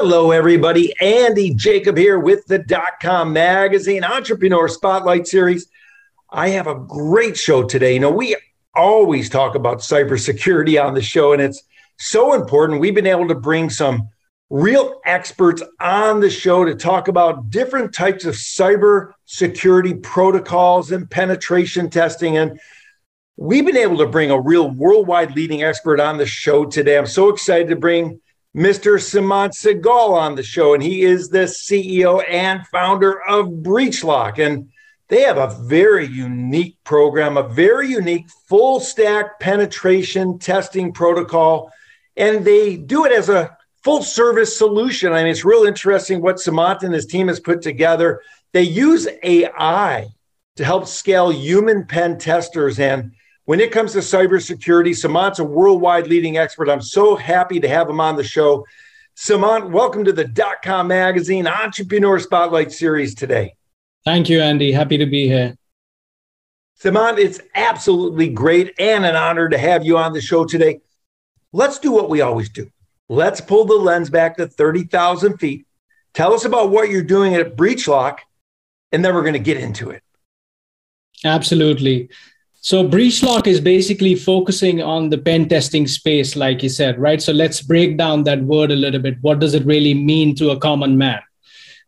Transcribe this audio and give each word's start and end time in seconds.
Hello, 0.00 0.30
everybody. 0.30 0.94
Andy 1.00 1.52
Jacob 1.52 1.96
here 1.96 2.20
with 2.20 2.46
the 2.46 2.60
dot 2.60 3.00
com 3.02 3.32
Magazine 3.32 4.04
Entrepreneur 4.04 4.68
Spotlight 4.68 5.26
Series. 5.26 5.66
I 6.30 6.50
have 6.50 6.68
a 6.68 6.76
great 6.76 7.36
show 7.36 7.64
today. 7.64 7.94
You 7.94 8.00
know, 8.00 8.12
we 8.12 8.36
always 8.76 9.28
talk 9.28 9.56
about 9.56 9.78
cybersecurity 9.78 10.80
on 10.80 10.94
the 10.94 11.02
show, 11.02 11.32
and 11.32 11.42
it's 11.42 11.64
so 11.98 12.34
important. 12.34 12.78
We've 12.78 12.94
been 12.94 13.08
able 13.08 13.26
to 13.26 13.34
bring 13.34 13.70
some 13.70 14.08
real 14.50 15.00
experts 15.04 15.64
on 15.80 16.20
the 16.20 16.30
show 16.30 16.64
to 16.64 16.76
talk 16.76 17.08
about 17.08 17.50
different 17.50 17.92
types 17.92 18.24
of 18.24 18.36
cybersecurity 18.36 20.00
protocols 20.00 20.92
and 20.92 21.10
penetration 21.10 21.90
testing. 21.90 22.36
And 22.36 22.60
we've 23.36 23.66
been 23.66 23.76
able 23.76 23.98
to 23.98 24.06
bring 24.06 24.30
a 24.30 24.40
real 24.40 24.70
worldwide 24.70 25.34
leading 25.34 25.64
expert 25.64 25.98
on 25.98 26.18
the 26.18 26.26
show 26.26 26.66
today. 26.66 26.96
I'm 26.96 27.06
so 27.06 27.30
excited 27.30 27.66
to 27.70 27.76
bring 27.76 28.20
Mr. 28.56 28.98
Seemant 28.98 29.52
Sehgal 29.52 30.10
on 30.10 30.34
the 30.34 30.42
show, 30.42 30.74
and 30.74 30.82
he 30.82 31.02
is 31.02 31.28
the 31.28 31.40
CEO 31.40 32.22
and 32.28 32.66
founder 32.68 33.20
of 33.28 33.46
Breachlock. 33.46 34.38
And 34.38 34.70
they 35.08 35.22
have 35.22 35.38
a 35.38 35.56
very 35.64 36.06
unique 36.06 36.76
program, 36.84 37.36
a 37.36 37.48
very 37.48 37.88
unique 37.88 38.28
full 38.48 38.80
stack 38.80 39.38
penetration 39.38 40.38
testing 40.38 40.92
protocol, 40.92 41.70
and 42.16 42.44
they 42.44 42.76
do 42.76 43.04
it 43.04 43.12
as 43.12 43.28
a 43.28 43.56
full 43.84 44.02
service 44.02 44.56
solution. 44.56 45.12
I 45.12 45.22
mean, 45.22 45.30
it's 45.30 45.44
real 45.44 45.64
interesting 45.64 46.20
what 46.20 46.36
Seemant 46.36 46.82
and 46.82 46.94
his 46.94 47.06
team 47.06 47.28
has 47.28 47.40
put 47.40 47.62
together. 47.62 48.22
They 48.52 48.62
use 48.62 49.06
AI 49.22 50.08
to 50.56 50.64
help 50.64 50.86
scale 50.86 51.30
human 51.30 51.86
pen 51.86 52.18
testers 52.18 52.80
and 52.80 53.12
when 53.48 53.60
it 53.60 53.72
comes 53.72 53.92
to 53.92 54.00
cybersecurity, 54.00 54.90
Seemant's 54.90 55.38
a 55.38 55.44
worldwide 55.44 56.06
leading 56.06 56.36
expert. 56.36 56.68
I'm 56.68 56.82
so 56.82 57.16
happy 57.16 57.58
to 57.60 57.66
have 57.66 57.88
him 57.88 57.98
on 57.98 58.14
the 58.14 58.22
show. 58.22 58.66
Seemant, 59.16 59.70
welcome 59.70 60.04
to 60.04 60.12
the 60.12 60.26
Dot 60.26 60.60
Com 60.62 60.88
Magazine 60.88 61.46
Entrepreneur 61.46 62.18
Spotlight 62.18 62.72
Series 62.72 63.14
today. 63.14 63.54
Thank 64.04 64.28
you, 64.28 64.42
Andy. 64.42 64.70
Happy 64.70 64.98
to 64.98 65.06
be 65.06 65.28
here. 65.28 65.56
Seemant, 66.78 67.16
it's 67.16 67.40
absolutely 67.54 68.28
great 68.28 68.74
and 68.78 69.06
an 69.06 69.16
honor 69.16 69.48
to 69.48 69.56
have 69.56 69.82
you 69.82 69.96
on 69.96 70.12
the 70.12 70.20
show 70.20 70.44
today. 70.44 70.82
Let's 71.54 71.78
do 71.78 71.90
what 71.90 72.10
we 72.10 72.20
always 72.20 72.50
do. 72.50 72.70
Let's 73.08 73.40
pull 73.40 73.64
the 73.64 73.76
lens 73.76 74.10
back 74.10 74.36
to 74.36 74.46
30,000 74.46 75.38
feet. 75.38 75.66
Tell 76.12 76.34
us 76.34 76.44
about 76.44 76.68
what 76.68 76.90
you're 76.90 77.02
doing 77.02 77.34
at 77.34 77.56
Breachlock, 77.56 78.18
and 78.92 79.02
then 79.02 79.14
we're 79.14 79.22
going 79.22 79.32
to 79.32 79.38
get 79.38 79.56
into 79.56 79.88
it. 79.88 80.02
Absolutely. 81.24 82.10
So 82.68 82.86
Breachlock 82.86 83.46
is 83.46 83.62
basically 83.62 84.14
focusing 84.14 84.82
on 84.82 85.08
the 85.08 85.16
pen 85.16 85.48
testing 85.48 85.86
space, 85.86 86.36
like 86.36 86.62
you 86.62 86.68
said, 86.68 86.98
right? 86.98 87.22
So 87.22 87.32
let's 87.32 87.62
break 87.62 87.96
down 87.96 88.24
that 88.24 88.42
word 88.42 88.70
a 88.70 88.76
little 88.76 89.00
bit. 89.00 89.16
What 89.22 89.38
does 89.38 89.54
it 89.54 89.64
really 89.64 89.94
mean 89.94 90.34
to 90.34 90.50
a 90.50 90.58
common 90.58 90.98
man? 90.98 91.22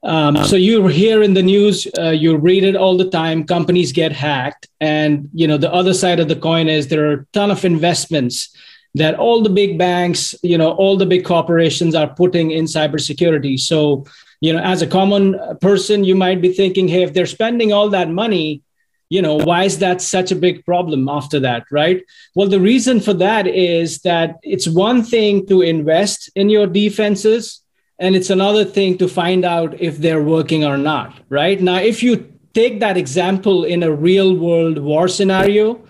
Um, 0.02 0.42
so 0.42 0.56
you 0.56 0.86
hear 0.86 1.22
in 1.22 1.34
the 1.34 1.42
news, 1.42 1.86
uh, 1.98 2.12
you 2.22 2.34
read 2.34 2.64
it 2.64 2.76
all 2.76 2.96
the 2.96 3.10
time. 3.10 3.44
Companies 3.44 3.92
get 3.92 4.12
hacked, 4.12 4.68
and 4.80 5.28
you 5.34 5.46
know 5.46 5.58
the 5.58 5.70
other 5.70 5.92
side 5.92 6.18
of 6.18 6.28
the 6.28 6.41
coin 6.48 6.66
is 6.66 6.88
there 6.88 7.10
are 7.10 7.12
a 7.12 7.26
ton 7.34 7.50
of 7.50 7.62
investments 7.66 8.48
that 8.94 9.16
all 9.16 9.42
the 9.42 9.50
big 9.50 9.76
banks, 9.76 10.34
you 10.42 10.56
know, 10.56 10.70
all 10.70 10.97
the 10.97 11.04
big 11.04 11.26
corporations 11.26 11.94
are 11.94 12.08
putting 12.14 12.52
in 12.52 12.64
cybersecurity. 12.64 13.60
So 13.60 14.06
you 14.41 14.54
know, 14.54 14.60
as 14.60 14.80
a 14.80 14.86
common 14.86 15.38
person, 15.60 16.04
you 16.04 16.14
might 16.14 16.41
be 16.41 16.54
thinking, 16.54 16.88
hey, 16.88 17.02
if 17.02 17.12
they're 17.12 17.26
spending 17.26 17.70
all 17.70 17.91
that 17.91 18.08
money, 18.08 18.62
you 19.10 19.21
know 19.21 19.34
why 19.34 19.65
is 19.65 19.78
that 19.78 20.00
such 20.00 20.32
a 20.32 20.37
big 20.37 20.65
problem 20.65 21.09
after 21.09 21.38
that 21.41 21.65
right? 21.71 22.03
Well 22.34 22.48
the 22.48 22.60
reason 22.60 23.00
for 23.00 23.12
that 23.15 23.47
is 23.47 23.98
that 23.98 24.38
it's 24.43 24.66
one 24.69 25.03
thing 25.03 25.47
to 25.48 25.60
invest 25.60 26.31
in 26.34 26.48
your 26.48 26.66
defenses 26.66 27.60
and 27.98 28.16
it's 28.16 28.31
another 28.31 28.65
thing 28.65 28.97
to 28.98 29.09
find 29.09 29.44
out 29.44 29.78
if 29.78 29.98
they're 29.98 30.22
working 30.22 30.65
or 30.65 30.78
not 30.78 31.21
right? 31.28 31.60
Now 31.60 31.76
if 31.76 32.03
you 32.03 32.32
take 32.54 32.81
that 32.81 32.97
example 32.97 33.65
in 33.65 33.82
a 33.82 33.93
real 33.93 34.34
world 34.34 34.78
war 34.78 35.09
scenario 35.09 35.81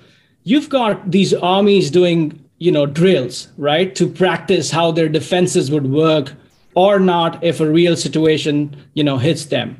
you've 0.42 0.68
got 0.68 1.10
these 1.10 1.32
armies 1.34 1.90
doing 1.90 2.38
you 2.58 2.72
know 2.72 2.86
drills 2.86 3.48
right 3.56 3.94
to 3.94 4.06
practice 4.08 4.70
how 4.70 4.90
their 4.90 5.08
defenses 5.08 5.70
would 5.70 5.90
work 5.90 6.32
or 6.74 7.00
not 7.00 7.42
if 7.42 7.60
a 7.60 7.70
real 7.70 7.96
situation 7.96 8.76
you 8.94 9.04
know 9.04 9.18
hits 9.18 9.46
them 9.46 9.76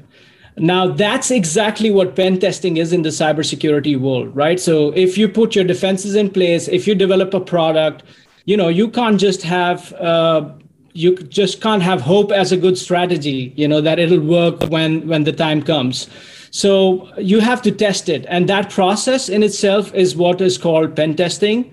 now, 0.57 0.89
that's 0.89 1.31
exactly 1.31 1.91
what 1.91 2.17
pen 2.17 2.39
testing 2.39 2.77
is 2.77 2.93
in 2.93 3.03
the 3.03 3.11
cybersecurity 3.11 3.99
world, 3.99 4.35
right? 4.35 4.59
So, 4.59 4.91
if 4.91 5.17
you 5.17 5.29
put 5.29 5.55
your 5.55 5.65
defenses 5.65 6.15
in 6.15 6.31
place, 6.31 6.69
if 6.69 6.87
you 6.87 6.95
develop 6.95 7.33
a 7.35 7.41
product, 7.41 8.03
you 8.45 8.57
know, 8.57 8.69
you 8.69 8.89
can't 8.89 9.19
just 9.19 9.43
have 9.43 9.93
uh, 9.95 10.51
you 10.93 11.17
just 11.17 11.61
can't 11.61 11.83
have 11.83 12.01
hope 12.01 12.33
as 12.33 12.51
a 12.53 12.57
good 12.57 12.77
strategy, 12.77 13.53
you 13.57 13.69
know, 13.69 13.81
that 13.81 13.99
it'll 13.99 14.21
work 14.21 14.63
when 14.65 15.07
when 15.07 15.25
the 15.25 15.33
time 15.33 15.63
comes. 15.63 16.09
So 16.51 17.09
you 17.17 17.39
have 17.39 17.63
to 17.63 17.71
test 17.71 18.09
it, 18.09 18.27
and 18.29 18.49
that 18.49 18.71
process 18.71 19.29
in 19.29 19.43
itself 19.43 19.95
is 19.95 20.17
what 20.17 20.41
is 20.41 20.59
called 20.59 20.97
pen 20.97 21.15
testing. 21.15 21.73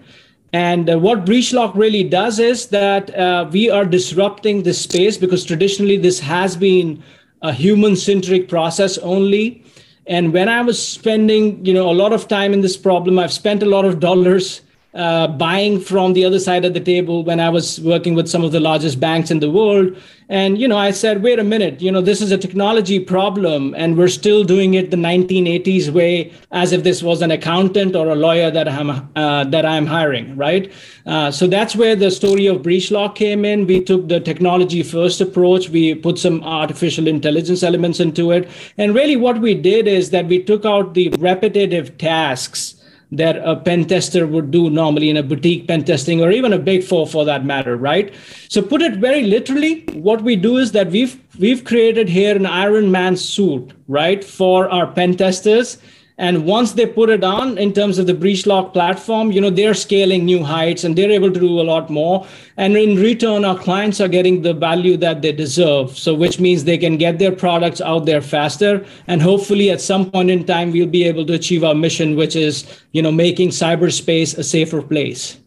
And 0.54 0.90
uh, 0.90 0.98
what 0.98 1.26
Breachlock 1.26 1.76
really 1.76 2.04
does 2.04 2.40
is 2.40 2.68
that 2.68 3.14
uh, 3.16 3.50
we 3.52 3.70
are 3.70 3.86
disrupting 3.86 4.64
this 4.64 4.80
space 4.82 5.18
because 5.18 5.44
traditionally 5.44 5.98
this 5.98 6.20
has 6.22 6.56
been 6.56 7.04
a 7.42 7.54
human 7.54 7.96
centric 7.96 8.50
process 8.50 8.98
only. 9.00 9.64
And 10.08 10.32
when 10.32 10.48
i 10.48 10.62
was 10.62 10.82
spending 10.82 11.66
you 11.66 11.74
know 11.74 11.90
a 11.90 11.98
lot 12.02 12.14
of 12.14 12.30
time 12.30 12.54
in 12.54 12.62
this 12.62 12.78
problem 12.78 13.20
i've 13.20 13.34
spent 13.34 13.62
a 13.62 13.66
lot 13.66 13.84
of 13.84 14.00
dollars 14.00 14.62
uh, 14.94 15.28
buying 15.28 15.80
from 15.80 16.14
the 16.14 16.26
other 16.26 16.40
side 16.40 16.66
of 16.66 16.74
the 16.74 16.80
table 16.80 17.24
when 17.24 17.40
I 17.40 17.50
was 17.50 17.80
working 17.82 18.16
with 18.16 18.28
some 18.28 18.44
of 18.44 18.52
the 18.52 18.60
largest 18.60 19.00
banks 19.00 19.30
in 19.30 19.40
the 19.40 19.52
world. 19.52 19.96
And 20.30 20.60
you 20.60 20.68
know, 20.68 20.78
I 20.78 20.92
said, 20.92 21.24
wait 21.24 21.40
a 21.40 21.44
minute, 21.44 21.82
you 21.82 21.92
know, 21.92 22.02
this 22.02 22.22
is 22.22 22.32
a 22.32 22.38
technology 22.38 23.00
problem, 23.00 23.74
and 23.78 23.98
we're 23.98 24.08
still 24.10 24.44
doing 24.44 24.74
it 24.74 24.92
the 24.92 24.98
1980s 24.98 25.90
way, 25.90 26.34
as 26.52 26.72
if 26.74 26.84
this 26.84 27.02
was 27.02 27.22
an 27.22 27.32
accountant 27.32 27.96
or 27.96 28.10
a 28.10 28.16
lawyer 28.16 28.52
that 28.52 28.68
I'm 28.68 28.90
uh, 29.16 29.44
that 29.46 29.66
I'm 29.66 29.86
hiring, 29.86 30.36
right? 30.36 30.72
Uh, 31.06 31.32
so 31.32 31.48
that's 31.48 31.76
where 31.76 31.96
the 31.96 32.12
story 32.12 32.46
of 32.48 32.62
Breachlock 32.62 33.16
came 33.16 33.46
in. 33.46 33.68
We 33.68 33.82
took 33.82 34.10
the 34.10 34.20
technology 34.20 34.84
first 34.84 35.22
approach. 35.22 35.70
We 35.70 35.96
put 35.96 36.20
some 36.20 36.44
artificial 36.44 37.08
intelligence 37.08 37.64
elements 37.64 38.00
into 38.00 38.32
it, 38.32 38.50
and 38.78 38.94
really, 38.96 39.16
what 39.16 39.40
we 39.40 39.54
did 39.54 39.88
is 39.88 40.10
that 40.10 40.28
we 40.28 40.44
took 40.44 40.66
out 40.66 40.94
the 40.94 41.10
repetitive 41.20 41.98
tasks 41.98 42.77
that 43.12 43.38
a 43.38 43.56
pen 43.56 43.86
tester 43.86 44.28
would 44.28 44.52
do 44.52 44.70
normally 44.70 45.10
in 45.10 45.18
a 45.18 45.24
boutique 45.24 45.68
pen 45.68 45.84
testing 45.84 46.22
or 46.22 46.30
even 46.30 46.52
a 46.52 46.60
big 46.60 46.84
four 46.84 47.08
for 47.08 47.24
that 47.26 47.46
matter 47.46 47.78
right? 47.78 48.14
So 48.50 48.62
put 48.62 48.82
it 48.82 48.96
very 48.96 49.24
literally 49.24 49.86
what 49.94 50.22
we 50.22 50.36
do 50.36 50.58
is 50.58 50.72
that 50.74 50.92
we've 50.92 51.20
we've 51.40 51.64
created 51.64 52.10
here 52.10 52.36
an 52.36 52.46
iron 52.46 52.92
man 52.92 53.16
suit 53.16 53.72
right 53.88 54.24
for 54.24 54.70
our 54.70 54.88
pen 54.88 55.16
testers 55.16 55.78
and 56.18 56.46
once 56.46 56.72
they 56.72 56.86
put 56.86 57.10
it 57.10 57.24
on 57.24 57.58
in 57.58 57.72
terms 57.72 58.00
of 58.00 58.08
the 58.08 58.14
breachlock 58.14 58.74
platform 58.74 59.32
you 59.32 59.40
know 59.40 59.50
they're 59.50 59.74
scaling 59.74 60.26
new 60.26 60.44
heights 60.44 60.84
and 60.84 60.96
they're 60.96 61.12
able 61.12 61.32
to 61.32 61.40
do 61.40 61.60
a 61.60 61.68
lot 61.70 61.90
more 61.90 62.26
and 62.58 62.76
in 62.76 62.96
return 62.98 63.46
our 63.46 63.58
clients 63.58 64.02
are 64.02 64.08
getting 64.08 64.42
the 64.42 64.54
value 64.54 64.98
that 64.98 65.22
they 65.22 65.32
deserve 65.32 65.98
so 65.98 66.14
which 66.14 66.40
means 66.40 66.64
they 66.64 66.78
can 66.78 66.98
get 66.98 67.20
their 67.20 67.32
products 67.32 67.82
out 67.82 68.06
there 68.06 68.22
faster 68.22 68.86
and 69.08 69.22
hopefully 69.22 69.70
at 69.70 69.82
some 69.82 70.10
point 70.10 70.30
in 70.30 70.44
time 70.44 70.72
we'll 70.72 70.88
be 70.88 71.04
able 71.04 71.26
to 71.26 71.34
achieve 71.34 71.64
our 71.64 71.76
mission 71.76 72.16
which 72.16 72.36
is 72.36 72.82
you 72.92 73.02
know 73.02 73.12
making 73.12 73.50
cyberspace 73.50 74.38
a 74.38 74.44
safer 74.44 74.82
place 74.82 75.38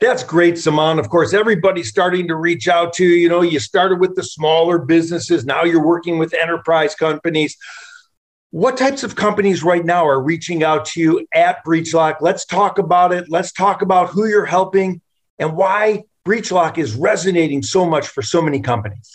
that's 0.00 0.24
great, 0.24 0.56
Seemant. 0.56 0.98
Of 0.98 1.08
course, 1.08 1.32
everybody's 1.32 1.88
starting 1.88 2.28
to 2.28 2.34
reach 2.34 2.68
out 2.68 2.92
to 2.94 3.04
you. 3.04 3.14
You 3.14 3.28
know, 3.28 3.40
you 3.40 3.58
started 3.58 4.00
with 4.00 4.16
the 4.16 4.24
smaller 4.24 4.78
businesses. 4.78 5.46
Now 5.46 5.62
you're 5.64 5.86
working 5.86 6.18
with 6.18 6.34
enterprise 6.34 6.94
companies 6.94 7.56
what 8.54 8.76
types 8.76 9.02
of 9.02 9.16
companies 9.16 9.64
right 9.64 9.84
now 9.84 10.06
are 10.06 10.22
reaching 10.22 10.62
out 10.62 10.84
to 10.84 11.00
you 11.00 11.26
at 11.34 11.64
breachlock? 11.64 12.18
Let's 12.20 12.44
talk 12.44 12.78
about 12.78 13.12
it. 13.12 13.28
Let's 13.28 13.50
talk 13.50 13.82
about 13.82 14.10
who 14.10 14.26
you're 14.26 14.44
helping 14.44 15.00
and 15.40 15.56
why 15.56 16.04
breachlock 16.24 16.78
is 16.78 16.94
resonating 16.94 17.64
so 17.64 17.84
much 17.84 18.06
for 18.06 18.22
so 18.22 18.40
many 18.40 18.60
companies. 18.60 19.10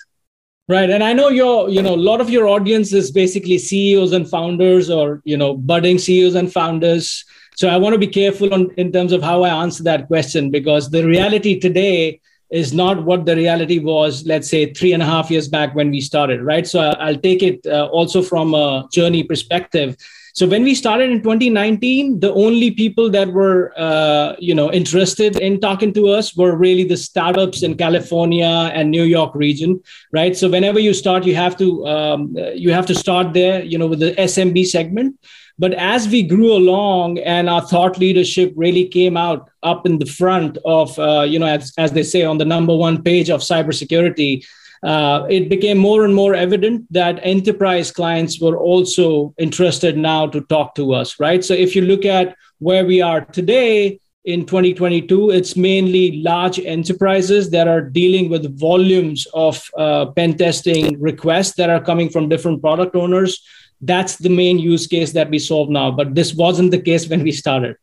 Right. 0.68 0.90
And 0.90 1.02
i 1.02 1.14
know 1.14 1.30
your 1.30 1.70
you 1.70 1.82
know 1.82 1.96
a 1.96 2.04
lot 2.10 2.20
of 2.20 2.30
your 2.30 2.50
audience 2.50 2.92
is 2.92 3.12
basically 3.12 3.58
ceos 3.58 4.12
and 4.12 4.30
founders 4.30 4.90
or 4.90 5.22
you 5.24 5.38
know 5.38 5.56
budding 5.56 6.00
ceos 6.00 6.36
and 6.36 6.52
founders. 6.52 7.24
So 7.56 7.70
i 7.70 7.78
want 7.78 7.94
to 7.94 7.98
be 7.98 8.08
careful 8.08 8.54
on, 8.54 8.70
in 8.72 8.92
terms 8.92 9.14
of 9.14 9.24
how 9.24 9.44
i 9.44 9.64
answer 9.64 9.84
that 9.84 10.08
question 10.08 10.52
because 10.52 10.90
the 10.90 11.06
reality 11.06 11.58
today 11.58 12.20
is 12.52 12.74
not 12.74 13.04
what 13.04 13.26
the 13.26 13.36
reality 13.36 13.80
was, 13.80 14.26
let's 14.26 14.50
say, 14.50 14.74
three 14.74 14.94
and 14.94 15.04
a 15.04 15.06
half 15.06 15.30
years 15.30 15.48
back 15.48 15.76
when 15.76 15.92
we 15.92 16.02
started, 16.02 16.42
right? 16.42 16.66
So 16.66 16.80
I'll 16.80 17.18
take 17.18 17.44
it 17.44 17.66
uh, 17.68 17.88
also 17.92 18.22
from 18.22 18.54
a 18.54 18.88
journey 18.92 19.24
perspective. 19.24 19.96
So 20.34 20.48
when 20.48 20.64
we 20.64 20.74
started 20.74 21.10
in 21.10 21.22
2019, 21.22 22.20
the 22.20 22.34
only 22.34 22.72
people 22.72 23.10
that 23.10 23.28
were, 23.28 23.74
uh, 23.78 24.36
you 24.40 24.56
know, 24.56 24.72
interested 24.72 25.38
in 25.38 25.60
talking 25.60 25.94
to 25.94 26.10
us 26.10 26.36
were 26.36 26.56
really 26.56 26.84
the 26.84 26.98
startups 26.98 27.62
in 27.62 27.76
California 27.76 28.72
and 28.74 28.90
New 28.90 29.04
York 29.04 29.36
region, 29.36 29.82
right? 30.12 30.38
So 30.38 30.50
whenever 30.50 30.80
you 30.80 30.94
start, 30.94 31.26
you 31.26 31.36
have 31.36 31.58
to 31.58 31.86
um, 31.88 32.38
you 32.54 32.72
have 32.72 32.86
to 32.86 32.96
start 32.96 33.34
there, 33.34 33.64
you 33.64 33.78
know, 33.78 33.88
with 33.88 34.00
the 34.00 34.14
SMB 34.14 34.66
segment. 34.68 35.20
But 35.60 35.74
as 35.74 36.08
we 36.08 36.24
grew 36.24 36.54
along 36.54 37.20
and 37.20 37.50
our 37.50 37.62
thought 37.62 37.98
leadership 38.00 38.54
really 38.56 38.88
came 38.88 39.18
out 39.18 39.50
up 39.62 39.86
in 39.86 40.00
the 40.00 40.06
front 40.06 40.58
of, 40.64 40.98
uh, 40.98 41.26
you 41.28 41.38
know, 41.38 41.48
as, 41.48 41.74
as 41.78 41.92
they 41.92 42.04
say 42.04 42.24
on 42.24 42.38
the 42.38 42.46
number 42.46 42.74
one 42.74 43.04
page 43.04 43.30
of 43.30 43.42
cybersecurity, 43.42 44.46
uh, 44.84 45.28
it 45.30 45.50
became 45.50 45.78
more 45.78 46.06
and 46.06 46.16
more 46.16 46.34
evident 46.34 46.92
that 46.94 47.20
enterprise 47.24 47.92
clients 47.92 48.40
were 48.40 48.58
also 48.58 49.34
interested 49.38 49.98
now 49.98 50.26
to 50.28 50.40
talk 50.42 50.76
to 50.76 50.94
us, 50.94 51.20
right? 51.20 51.44
So 51.44 51.54
if 51.54 51.76
you 51.76 51.82
look 51.82 52.06
at 52.06 52.38
where 52.60 52.86
we 52.86 53.02
are 53.02 53.26
today 53.26 54.00
in 54.24 54.46
2022, 54.46 55.32
it's 55.32 55.58
mainly 55.58 56.22
large 56.22 56.58
enterprises 56.60 57.50
that 57.50 57.68
are 57.68 57.82
dealing 57.82 58.30
with 58.30 58.58
volumes 58.58 59.28
of 59.34 59.70
uh, 59.78 60.06
pen 60.08 60.38
testing 60.38 61.02
requests 61.02 61.56
that 61.56 61.70
are 61.70 61.84
coming 61.84 62.10
from 62.10 62.30
different 62.30 62.62
product 62.62 62.96
owners 62.96 63.42
that's 63.82 64.18
the 64.18 64.30
main 64.30 64.60
use 64.60 64.88
case 64.88 65.14
that 65.14 65.30
we 65.30 65.40
solve 65.40 65.70
now. 65.70 65.92
But 65.92 66.16
this 66.16 66.34
wasn't 66.34 66.72
the 66.72 66.82
case 66.82 67.08
when 67.08 67.24
we 67.24 67.32
started. 67.32 67.78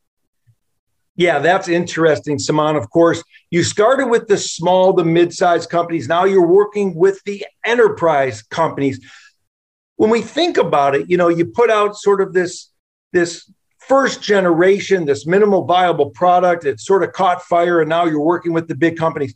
Yeah, 1.16 1.38
that's 1.38 1.69
interesting, 1.69 2.37
Seemant. 2.37 2.76
Of 2.76 2.90
course, 2.90 3.25
you 3.50 3.62
started 3.62 4.08
with 4.08 4.28
the 4.28 4.37
small, 4.37 4.93
the 4.93 5.04
mid-sized 5.04 5.70
companies. 5.70 6.08
Now 6.08 6.25
you're 6.25 6.46
working 6.46 6.94
with 6.94 7.22
the 7.25 7.46
enterprise 7.64 8.43
companies. 8.43 9.00
When 9.96 10.10
we 10.10 10.20
think 10.20 10.58
about 10.58 10.94
it, 10.94 11.08
you 11.08 11.16
know, 11.16 11.28
you 11.28 11.46
put 11.46 11.70
out 11.70 11.96
sort 11.96 12.20
of 12.20 12.34
this 12.34 12.70
this 13.12 13.50
first 13.78 14.22
generation, 14.22 15.06
this 15.06 15.26
minimal 15.26 15.64
viable 15.64 16.10
product. 16.10 16.66
It 16.66 16.81
sort 16.81 17.02
of 17.02 17.12
caught 17.12 17.40
fire, 17.42 17.81
and 17.81 17.88
now 17.88 18.04
you're 18.04 18.20
working 18.20 18.52
with 18.52 18.69
the 18.69 18.75
big 18.75 18.99
companies. 18.99 19.34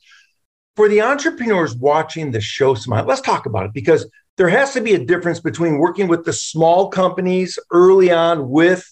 For 0.81 0.89
the 0.89 1.03
entrepreneurs 1.03 1.77
watching 1.77 2.31
the 2.31 2.41
show, 2.41 2.75
Seemant, 2.75 3.07
let's 3.07 3.21
talk 3.21 3.45
about 3.45 3.67
it 3.67 3.75
because 3.75 4.11
there 4.39 4.49
has 4.49 4.73
to 4.73 4.81
be 4.81 4.95
a 4.95 5.05
difference 5.05 5.39
between 5.39 5.77
working 5.77 6.09
with 6.09 6.25
the 6.25 6.33
small 6.33 6.89
companies 6.89 7.59
early 7.71 8.11
on 8.11 8.49
with 8.49 8.91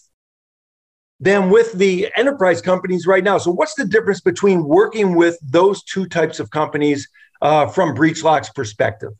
them 1.18 1.48
with 1.48 1.72
the 1.72 2.12
enterprise 2.14 2.60
companies 2.60 3.06
right 3.06 3.24
now. 3.24 3.38
So, 3.38 3.52
what's 3.52 3.74
the 3.74 3.86
difference 3.86 4.20
between 4.20 4.64
working 4.64 5.14
with 5.14 5.38
those 5.42 5.82
two 5.82 6.06
types 6.06 6.40
of 6.40 6.50
companies 6.50 7.08
uh, 7.40 7.68
from 7.68 7.96
BreachLock's 7.96 8.50
perspective? 8.50 9.12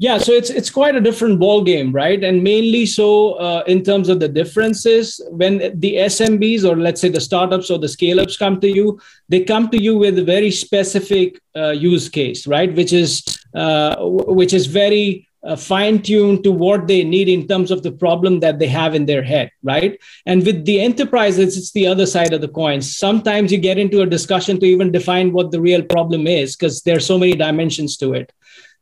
Yeah, 0.00 0.16
so 0.16 0.32
it's 0.32 0.48
it's 0.48 0.70
quite 0.70 0.96
a 0.96 1.00
different 1.00 1.38
ball 1.38 1.62
game, 1.62 1.92
right? 1.92 2.24
And 2.24 2.42
mainly 2.42 2.86
so 2.86 3.34
uh, 3.34 3.62
in 3.66 3.82
terms 3.82 4.08
of 4.08 4.18
the 4.18 4.28
differences, 4.28 5.20
when 5.28 5.58
the 5.78 5.96
SMBs 5.96 6.64
or 6.64 6.74
let's 6.74 7.02
say 7.02 7.10
the 7.10 7.20
startups 7.20 7.70
or 7.70 7.78
the 7.78 7.86
scale 7.86 8.18
ups 8.18 8.38
come 8.38 8.58
to 8.62 8.66
you, 8.66 8.98
they 9.28 9.44
come 9.44 9.68
to 9.68 9.78
you 9.78 9.98
with 9.98 10.18
a 10.18 10.24
very 10.24 10.50
specific 10.50 11.38
uh, 11.54 11.72
use 11.72 12.08
case, 12.08 12.46
right? 12.46 12.74
Which 12.74 12.94
is 12.94 13.22
uh, 13.52 13.96
which 14.00 14.54
is 14.54 14.68
very 14.68 15.28
uh, 15.42 15.56
fine 15.56 16.00
tuned 16.00 16.44
to 16.44 16.52
what 16.52 16.86
they 16.86 17.04
need 17.04 17.28
in 17.28 17.46
terms 17.46 17.70
of 17.70 17.82
the 17.82 17.92
problem 17.92 18.40
that 18.40 18.58
they 18.58 18.68
have 18.68 18.94
in 18.94 19.04
their 19.04 19.22
head, 19.22 19.50
right? 19.62 20.00
And 20.24 20.46
with 20.46 20.64
the 20.64 20.80
enterprises, 20.80 21.58
it's 21.58 21.72
the 21.72 21.86
other 21.86 22.06
side 22.06 22.32
of 22.32 22.40
the 22.40 22.48
coin. 22.48 22.80
Sometimes 22.80 23.52
you 23.52 23.58
get 23.58 23.76
into 23.76 24.00
a 24.00 24.06
discussion 24.06 24.58
to 24.60 24.66
even 24.66 24.92
define 24.92 25.34
what 25.34 25.50
the 25.50 25.60
real 25.60 25.82
problem 25.82 26.26
is 26.26 26.56
because 26.56 26.80
there 26.84 26.96
are 26.96 27.00
so 27.00 27.18
many 27.18 27.34
dimensions 27.36 27.98
to 27.98 28.14
it. 28.14 28.32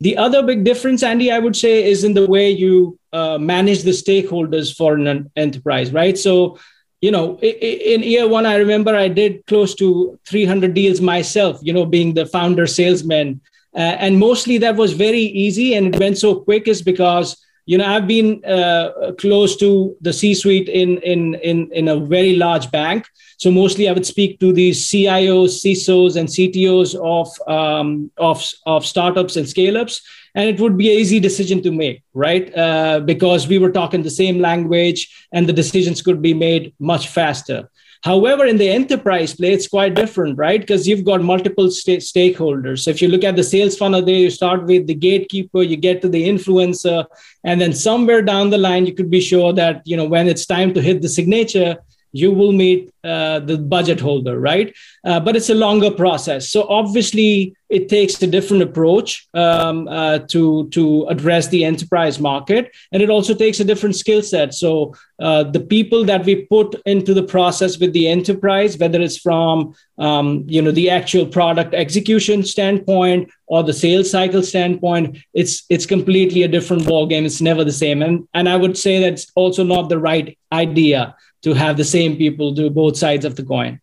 The 0.00 0.16
other 0.16 0.42
big 0.44 0.64
difference, 0.64 1.02
Andy, 1.02 1.32
I 1.32 1.38
would 1.38 1.56
say, 1.56 1.90
is 1.90 2.04
in 2.04 2.14
the 2.14 2.26
way 2.26 2.50
you 2.50 2.98
uh, 3.12 3.38
manage 3.38 3.82
the 3.82 3.90
stakeholders 3.90 4.74
for 4.76 4.94
an 4.94 5.30
enterprise, 5.34 5.92
right? 5.92 6.16
So, 6.16 6.58
you 7.00 7.10
know, 7.10 7.38
in 7.40 8.02
year 8.02 8.28
one, 8.28 8.46
I 8.46 8.56
remember 8.56 8.94
I 8.94 9.08
did 9.08 9.44
close 9.46 9.74
to 9.76 10.18
300 10.26 10.74
deals 10.74 11.00
myself, 11.00 11.58
you 11.62 11.72
know, 11.72 11.84
being 11.84 12.14
the 12.14 12.26
founder 12.26 12.66
salesman 12.66 13.40
uh, 13.74 13.96
and 14.00 14.18
mostly 14.18 14.58
that 14.58 14.76
was 14.76 14.92
very 14.92 15.20
easy 15.20 15.74
and 15.74 15.94
it 15.94 16.00
went 16.00 16.18
so 16.18 16.40
quick 16.40 16.66
is 16.66 16.82
because 16.82 17.36
you 17.70 17.76
know 17.76 17.86
i've 17.92 18.06
been 18.06 18.42
uh, 18.56 19.12
close 19.22 19.54
to 19.62 19.94
the 20.00 20.12
c 20.12 20.34
suite 20.34 20.68
in, 20.68 20.98
in 21.12 21.34
in 21.50 21.70
in 21.72 21.88
a 21.88 21.96
very 22.14 22.34
large 22.36 22.70
bank. 22.70 23.06
So 23.42 23.50
mostly 23.52 23.88
i 23.88 23.92
would 23.92 24.06
speak 24.06 24.40
to 24.40 24.52
the 24.52 24.70
cios 24.70 25.50
cisos 25.62 26.16
and 26.18 26.28
ctos 26.34 26.90
of 27.16 27.28
um, 27.56 28.10
of 28.16 28.38
of 28.66 28.86
startups 28.92 29.36
and 29.36 29.48
scale 29.48 29.76
ups 29.82 30.00
and 30.34 30.48
it 30.48 30.60
would 30.60 30.76
be 30.76 30.88
an 30.92 30.98
easy 31.02 31.20
decision 31.20 31.62
to 31.62 31.70
make 31.70 32.02
right? 32.14 32.46
Uh, 32.56 33.00
because 33.00 33.46
we 33.46 33.58
were 33.58 33.70
talking 33.70 34.02
the 34.02 34.18
same 34.22 34.40
language 34.40 35.00
and 35.32 35.46
the 35.46 35.58
decisions 35.62 36.02
could 36.02 36.20
be 36.20 36.34
made 36.34 36.72
much 36.92 37.08
faster 37.08 37.70
However, 38.02 38.46
in 38.46 38.58
the 38.58 38.68
enterprise 38.68 39.34
play, 39.34 39.52
it's 39.52 39.66
quite 39.66 39.94
different, 39.94 40.38
right? 40.38 40.60
Because 40.60 40.86
you've 40.86 41.04
got 41.04 41.20
multiple 41.22 41.70
st- 41.70 42.00
stakeholders. 42.00 42.80
So 42.80 42.90
if 42.90 43.02
you 43.02 43.08
look 43.08 43.24
at 43.24 43.36
the 43.36 43.42
sales 43.42 43.76
funnel 43.76 44.02
there, 44.02 44.14
you 44.14 44.30
start 44.30 44.64
with 44.64 44.86
the 44.86 44.94
gatekeeper, 44.94 45.62
you 45.62 45.76
get 45.76 46.00
to 46.02 46.08
the 46.08 46.28
influencer, 46.28 47.06
and 47.44 47.60
then 47.60 47.72
somewhere 47.72 48.22
down 48.22 48.50
the 48.50 48.58
line, 48.58 48.86
you 48.86 48.94
could 48.94 49.10
be 49.10 49.20
sure 49.20 49.52
that, 49.52 49.82
you 49.84 49.96
know, 49.96 50.04
when 50.04 50.28
it's 50.28 50.46
time 50.46 50.72
to 50.74 50.80
hit 50.80 51.02
the 51.02 51.08
signature, 51.08 51.76
you 52.12 52.32
will 52.32 52.52
meet 52.52 52.92
uh, 53.04 53.40
the 53.40 53.58
budget 53.58 54.00
holder, 54.00 54.38
right? 54.38 54.74
Uh, 55.04 55.20
but 55.20 55.36
it's 55.36 55.50
a 55.50 55.54
longer 55.54 55.90
process. 55.90 56.48
So 56.50 56.66
obviously, 56.68 57.54
it 57.68 57.88
takes 57.88 58.20
a 58.22 58.26
different 58.26 58.62
approach 58.62 59.28
um, 59.34 59.88
uh, 59.88 60.18
to 60.30 60.68
to 60.70 61.06
address 61.08 61.48
the 61.48 61.64
enterprise 61.64 62.18
market, 62.18 62.74
and 62.92 63.02
it 63.02 63.10
also 63.10 63.34
takes 63.34 63.60
a 63.60 63.64
different 63.64 63.96
skill 63.96 64.22
set. 64.22 64.54
So 64.54 64.94
uh, 65.18 65.44
the 65.44 65.60
people 65.60 66.04
that 66.04 66.24
we 66.24 66.46
put 66.46 66.74
into 66.86 67.12
the 67.12 67.22
process 67.22 67.78
with 67.78 67.92
the 67.92 68.08
enterprise, 68.08 68.78
whether 68.78 69.00
it's 69.00 69.18
from 69.18 69.74
um, 69.98 70.44
you 70.48 70.62
know 70.62 70.70
the 70.70 70.90
actual 70.90 71.26
product 71.26 71.74
execution 71.74 72.42
standpoint 72.42 73.30
or 73.46 73.62
the 73.62 73.72
sales 73.72 74.10
cycle 74.10 74.42
standpoint, 74.42 75.18
it's 75.34 75.64
it's 75.68 75.86
completely 75.86 76.42
a 76.42 76.48
different 76.48 76.86
ball 76.86 77.06
game. 77.06 77.26
It's 77.26 77.40
never 77.40 77.64
the 77.64 77.72
same, 77.72 78.02
and 78.02 78.26
and 78.34 78.48
I 78.48 78.56
would 78.56 78.78
say 78.78 79.00
that's 79.00 79.30
also 79.34 79.62
not 79.62 79.88
the 79.88 79.98
right 79.98 80.38
idea 80.52 81.14
to 81.42 81.54
have 81.54 81.76
the 81.76 81.84
same 81.84 82.16
people 82.16 82.52
do 82.52 82.70
both 82.70 82.96
sides 82.96 83.24
of 83.24 83.36
the 83.36 83.44
coin. 83.44 83.80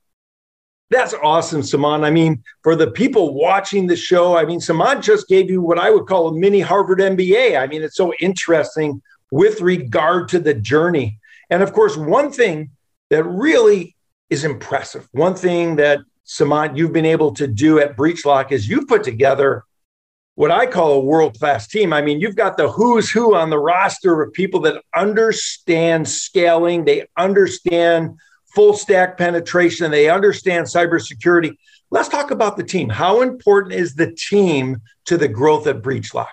That's 0.92 1.16
awesome, 1.16 1.62
Seemant. 1.62 2.04
I 2.04 2.12
mean, 2.12 2.44
for 2.62 2.76
the 2.76 2.92
people 2.92 3.34
watching 3.34 3.88
the 3.88 3.96
show, 3.96 4.38
I 4.38 4.46
mean, 4.46 4.60
Seemant 4.60 5.02
just 5.02 5.28
gave 5.28 5.50
you 5.50 5.62
what 5.62 5.80
I 5.80 5.90
would 5.90 6.06
call 6.06 6.28
a 6.28 6.34
mini 6.34 6.60
Harvard 6.60 7.00
MBA. 7.00 7.60
I 7.60 7.66
mean, 7.66 7.82
it's 7.82 7.98
so 7.98 8.14
interesting 8.20 9.02
with 9.32 9.62
regard 9.62 10.30
to 10.30 10.40
the 10.40 10.54
journey. 10.54 11.20
And 11.50 11.64
of 11.64 11.74
course, 11.74 11.98
one 11.98 12.32
thing 12.32 12.70
that 13.10 13.24
really 13.24 13.96
is 14.30 14.44
impressive, 14.44 15.08
one 15.12 15.36
thing 15.36 15.78
that 15.78 16.00
Seemant, 16.26 16.78
you've 16.78 16.94
been 16.94 17.06
able 17.06 17.34
to 17.36 17.48
do 17.48 17.80
at 17.80 17.96
Breachlock 17.96 18.52
is 18.52 18.68
you've 18.68 18.88
put 18.88 19.04
together 19.04 19.64
what 20.36 20.52
I 20.52 20.66
call 20.66 20.94
a 20.94 21.00
world 21.00 21.40
class 21.40 21.68
team. 21.68 21.94
I 21.94 22.02
mean, 22.02 22.20
you've 22.20 22.36
got 22.36 22.58
the 22.58 22.70
who's 22.70 23.10
who 23.10 23.36
on 23.36 23.50
the 23.50 23.60
roster 23.60 24.22
of 24.22 24.34
people 24.34 24.60
that 24.62 24.84
understand 24.96 26.08
scaling, 26.08 26.86
they 26.86 27.08
understand 27.18 28.18
full 28.56 28.74
stack 28.74 29.18
penetration, 29.18 29.92
they 29.92 30.10
understand 30.10 30.66
cybersecurity. 30.66 31.58
Let's 31.92 32.10
talk 32.10 32.32
about 32.32 32.58
the 32.58 32.64
team. 32.64 32.90
How 32.90 33.22
important 33.22 33.74
is 33.74 33.96
the 33.96 34.12
team 34.12 34.82
to 35.06 35.18
the 35.18 35.28
growth 35.28 35.68
at 35.68 35.82
Breachlock? 35.82 36.28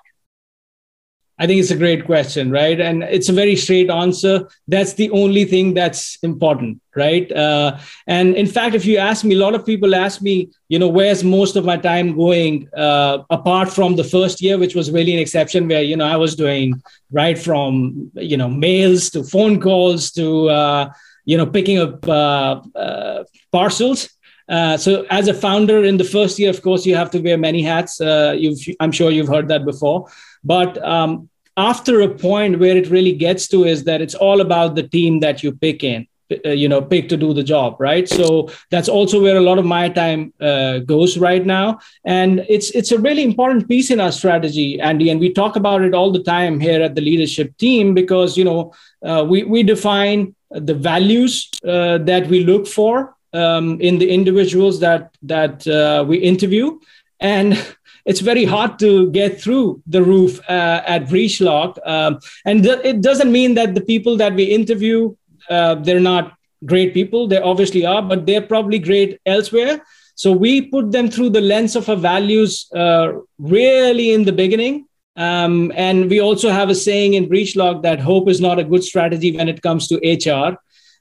I 1.39 1.47
think 1.47 1.61
it's 1.61 1.73
a 1.73 1.77
great 1.77 2.05
question, 2.05 2.53
right? 2.53 2.79
And 2.81 3.03
it's 3.03 3.29
a 3.29 3.33
very 3.33 3.57
straight 3.57 3.91
answer. 3.91 4.49
That's 4.69 4.95
the 4.95 5.11
only 5.11 5.45
thing 5.45 5.75
that's 5.75 6.17
important, 6.23 6.81
right? 6.95 7.31
Uh, 7.33 7.79
and 8.07 8.37
in 8.37 8.47
fact, 8.47 8.77
if 8.77 8.85
you 8.85 8.99
ask 8.99 9.25
me, 9.25 9.35
a 9.35 9.39
lot 9.39 9.55
of 9.55 9.67
people 9.67 9.95
ask 9.95 10.23
me, 10.23 10.51
you 10.69 10.79
know, 10.79 10.89
where's 10.89 11.25
most 11.25 11.57
of 11.57 11.65
my 11.65 11.77
time 11.77 12.17
going 12.17 12.69
uh, 12.77 13.25
apart 13.31 13.71
from 13.71 13.97
the 13.97 14.05
first 14.05 14.41
year, 14.41 14.57
which 14.57 14.77
was 14.77 14.93
really 14.93 15.15
an 15.15 15.19
exception 15.19 15.67
where, 15.67 15.83
you 15.83 15.97
know, 15.97 16.07
I 16.07 16.17
was 16.17 16.37
doing 16.37 16.81
right 17.11 17.39
from, 17.39 18.13
you 18.15 18.37
know, 18.37 18.49
mails 18.49 19.11
to 19.11 19.25
phone 19.25 19.61
calls 19.61 20.13
to, 20.13 20.49
uh, 20.49 20.93
you 21.25 21.37
know, 21.37 21.47
picking 21.47 21.79
up 21.79 22.07
uh, 22.09 22.61
uh, 22.75 23.25
parcels. 23.51 24.11
Uh, 24.49 24.77
so 24.77 25.07
as 25.11 25.29
a 25.29 25.35
founder 25.35 25.85
in 25.85 25.97
the 25.97 26.05
first 26.05 26.39
year, 26.39 26.51
of 26.51 26.61
course, 26.63 26.85
you 26.85 26.95
have 26.97 27.11
to 27.11 27.21
wear 27.21 27.39
many 27.39 27.63
hats. 27.63 28.01
Uh, 28.01 28.37
I'm 28.81 28.93
sure 28.93 29.11
you've 29.11 29.29
heard 29.29 29.49
that 29.49 29.65
before. 29.65 30.09
But 30.45 30.83
um, 30.85 31.29
after 31.57 32.01
a 32.01 32.09
point 32.09 32.59
where 32.59 32.77
it 32.77 32.89
really 32.89 33.13
gets 33.13 33.49
to 33.49 33.65
is 33.65 33.85
that 33.85 34.01
it's 34.01 34.15
all 34.15 34.41
about 34.41 34.75
the 34.75 34.83
team 34.83 35.21
that 35.21 35.43
you 35.43 35.53
pick 35.53 35.85
in 35.85 36.07
uh, 36.47 36.51
you 36.51 36.69
know 36.69 36.81
pick 36.81 37.09
to 37.09 37.17
do 37.17 37.35
the 37.35 37.43
job 37.43 37.77
right 37.79 38.09
so 38.09 38.49
that's 38.71 38.89
also 38.89 39.21
where 39.21 39.37
a 39.37 39.41
lot 39.41 39.59
of 39.59 39.65
my 39.65 39.89
time 39.89 40.33
uh, 40.41 40.79
goes 40.79 41.19
right 41.19 41.45
now 41.45 41.79
and 42.05 42.45
it's 42.49 42.71
it's 42.71 42.93
a 42.93 42.99
really 42.99 43.23
important 43.23 43.69
piece 43.69 43.91
in 43.91 44.01
our 44.01 44.13
strategy 44.13 44.81
andy 44.81 45.11
and 45.11 45.21
we 45.21 45.33
talk 45.33 45.57
about 45.57 45.83
it 45.83 45.95
all 45.95 46.11
the 46.11 46.23
time 46.23 46.59
here 46.59 46.81
at 46.81 46.95
the 46.95 47.01
leadership 47.01 47.55
team 47.59 47.93
because 47.93 48.37
you 48.37 48.45
know 48.45 48.73
uh, 49.05 49.25
we 49.29 49.45
we 49.45 49.63
define 49.63 50.35
the 50.55 50.75
values 50.75 51.51
uh, 51.67 51.99
that 51.99 52.27
we 52.29 52.45
look 52.45 52.67
for 52.67 53.15
um, 53.33 53.81
in 53.81 53.99
the 53.99 54.11
individuals 54.11 54.81
that 54.81 55.17
that 55.23 55.67
uh, 55.67 56.05
we 56.07 56.19
interview 56.19 56.79
and 57.21 57.59
it's 58.05 58.21
very 58.21 58.45
hard 58.45 58.79
to 58.81 59.11
get 59.13 59.41
through 59.41 59.81
the 59.87 60.03
roof 60.03 60.41
uh, 60.49 60.83
at 60.87 61.05
BreachLock. 61.05 61.79
Um, 61.87 62.19
and 62.45 62.65
th- 62.65 62.81
it 62.85 63.01
doesn't 63.01 63.31
mean 63.31 63.55
that 63.55 63.77
the 63.77 63.81
people 63.81 64.17
that 64.17 64.35
we 64.35 64.45
interview 64.45 65.15
uh, 65.49 65.75
they're 65.77 66.01
not 66.01 66.35
great 66.65 66.95
people. 66.95 67.27
They 67.27 67.41
obviously 67.41 67.85
are, 67.85 68.03
but 68.03 68.27
they're 68.27 68.43
probably 68.43 68.79
great 68.79 69.21
elsewhere. 69.27 69.83
So 70.15 70.33
we 70.33 70.63
put 70.63 70.93
them 70.93 71.11
through 71.11 71.31
the 71.31 71.41
lens 71.41 71.75
of 71.75 71.89
our 71.89 71.97
values 71.97 72.71
uh, 72.75 73.13
really 73.39 74.13
in 74.13 74.25
the 74.25 74.33
beginning. 74.33 74.87
Um, 75.17 75.73
and 75.75 76.09
we 76.09 76.21
also 76.21 76.51
have 76.51 76.71
a 76.71 76.75
saying 76.75 77.15
in 77.15 77.29
BreachLock 77.29 77.83
that 77.83 78.01
hope 78.01 78.29
is 78.29 78.41
not 78.41 78.59
a 78.59 78.65
good 78.65 78.83
strategy 78.83 79.37
when 79.37 79.49
it 79.49 79.63
comes 79.63 79.89
to 79.89 79.97
HR, 79.97 80.57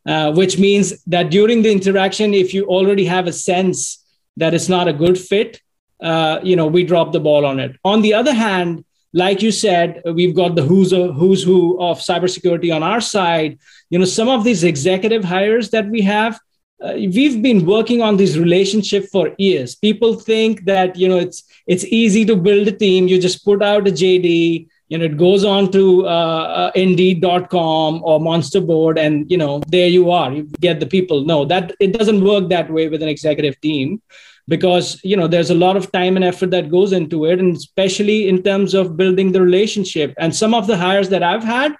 uh, 0.10 0.34
which 0.34 0.58
means 0.58 1.03
that 1.06 1.32
during 1.32 1.62
the 1.62 1.72
interaction, 1.72 2.34
if 2.34 2.53
you 2.53 2.65
already 2.65 3.06
have 3.06 3.27
a 3.27 3.34
sense 3.34 4.03
that 4.38 4.53
it's 4.53 4.70
not 4.70 4.88
a 4.88 4.94
good 4.94 5.18
fit, 5.18 5.62
uh, 6.01 6.39
you 6.44 6.56
know, 6.56 6.68
we 6.68 6.84
drop 6.84 7.12
the 7.12 7.20
ball 7.20 7.46
on 7.46 7.60
it. 7.60 7.75
On 7.86 8.01
the 8.01 8.13
other 8.13 8.34
hand, 8.34 8.84
like 9.13 9.41
you 9.41 9.51
said, 9.51 10.01
we've 10.06 10.36
got 10.36 10.56
the 10.56 10.63
who's, 10.63 10.91
who's 10.91 11.44
who 11.44 11.80
of 11.82 12.00
cybersecurity 12.00 12.74
on 12.74 12.82
our 12.82 13.01
side. 13.01 13.60
You 13.89 14.00
know, 14.00 14.06
some 14.06 14.30
of 14.30 14.44
these 14.44 14.63
executive 14.63 15.24
hires 15.24 15.70
that 15.72 15.89
we 15.89 16.01
have, 16.01 16.39
uh, 16.81 16.93
we've 16.95 17.41
been 17.41 17.65
working 17.65 18.01
on 18.01 18.17
this 18.17 18.38
relationship 18.38 19.05
for 19.09 19.35
years. 19.38 19.75
People 19.75 20.15
think 20.15 20.65
that 20.65 20.95
you 20.95 21.07
know 21.07 21.17
it's 21.17 21.43
it's 21.67 21.85
easy 21.85 22.25
to 22.25 22.35
build 22.35 22.67
a 22.67 22.71
team. 22.71 23.07
You 23.07 23.21
just 23.21 23.45
put 23.45 23.61
out 23.61 23.88
a 23.88 23.91
JD. 23.91 24.67
You 24.89 24.97
know, 24.97 25.05
it 25.05 25.17
goes 25.17 25.45
on 25.45 25.71
to 25.71 26.05
uh, 26.05 26.43
uh, 26.61 26.71
Indeed.com 26.75 28.01
or 28.03 28.19
Monsterboard, 28.19 29.00
and 29.00 29.29
you 29.31 29.38
know, 29.38 29.61
there 29.67 29.88
you 29.88 30.11
are. 30.11 30.33
You 30.33 30.43
get 30.59 30.79
the 30.79 30.85
people. 30.88 31.23
No, 31.23 31.45
that 31.45 31.73
it 31.79 31.93
doesn't 31.93 32.23
work 32.23 32.50
that 32.50 32.69
way 32.71 32.89
with 32.89 33.01
an 33.01 33.09
executive 33.09 33.59
team 33.61 34.01
because 34.47 35.00
you 35.03 35.15
know 35.15 35.27
there's 35.27 35.51
a 35.51 35.55
lot 35.55 35.77
of 35.77 35.91
time 35.91 36.15
and 36.15 36.25
effort 36.25 36.51
that 36.51 36.71
goes 36.71 36.91
into 36.91 37.25
it 37.25 37.39
and 37.39 37.55
especially 37.55 38.27
in 38.27 38.41
terms 38.41 38.73
of 38.73 38.97
building 38.97 39.31
the 39.31 39.41
relationship 39.41 40.13
and 40.17 40.35
some 40.35 40.53
of 40.55 40.65
the 40.65 40.75
hires 40.75 41.09
that 41.09 41.21
i've 41.21 41.43
had 41.43 41.75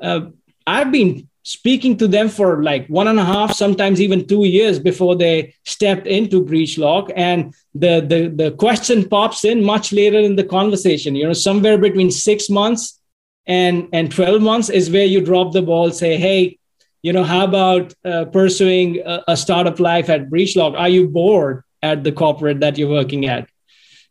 uh, 0.00 0.20
i've 0.66 0.90
been 0.90 1.28
speaking 1.42 1.96
to 1.96 2.06
them 2.06 2.28
for 2.28 2.62
like 2.62 2.86
one 2.88 3.08
and 3.08 3.18
a 3.18 3.24
half 3.24 3.52
sometimes 3.52 4.00
even 4.00 4.26
two 4.26 4.44
years 4.44 4.78
before 4.78 5.16
they 5.16 5.54
stepped 5.64 6.06
into 6.06 6.44
BreachLock 6.44 7.12
and 7.16 7.54
the, 7.74 8.00
the 8.00 8.28
the 8.28 8.50
question 8.52 9.08
pops 9.08 9.44
in 9.44 9.64
much 9.64 9.92
later 9.92 10.18
in 10.18 10.36
the 10.36 10.44
conversation 10.44 11.14
you 11.14 11.26
know 11.26 11.32
somewhere 11.32 11.78
between 11.78 12.10
six 12.10 12.50
months 12.50 13.00
and 13.46 13.88
and 13.92 14.12
12 14.12 14.42
months 14.42 14.68
is 14.68 14.90
where 14.90 15.06
you 15.06 15.20
drop 15.20 15.52
the 15.52 15.62
ball 15.62 15.90
say 15.90 16.16
hey 16.16 16.58
you 17.02 17.12
know 17.12 17.24
how 17.24 17.44
about 17.44 17.94
uh, 18.04 18.26
pursuing 18.26 19.00
a, 19.04 19.22
a 19.28 19.36
startup 19.36 19.80
life 19.80 20.10
at 20.10 20.28
BreachLock 20.28 20.78
are 20.78 20.88
you 20.88 21.08
bored 21.08 21.64
at 21.82 22.04
the 22.04 22.12
corporate 22.12 22.60
that 22.60 22.78
you're 22.78 22.90
working 22.90 23.26
at? 23.26 23.48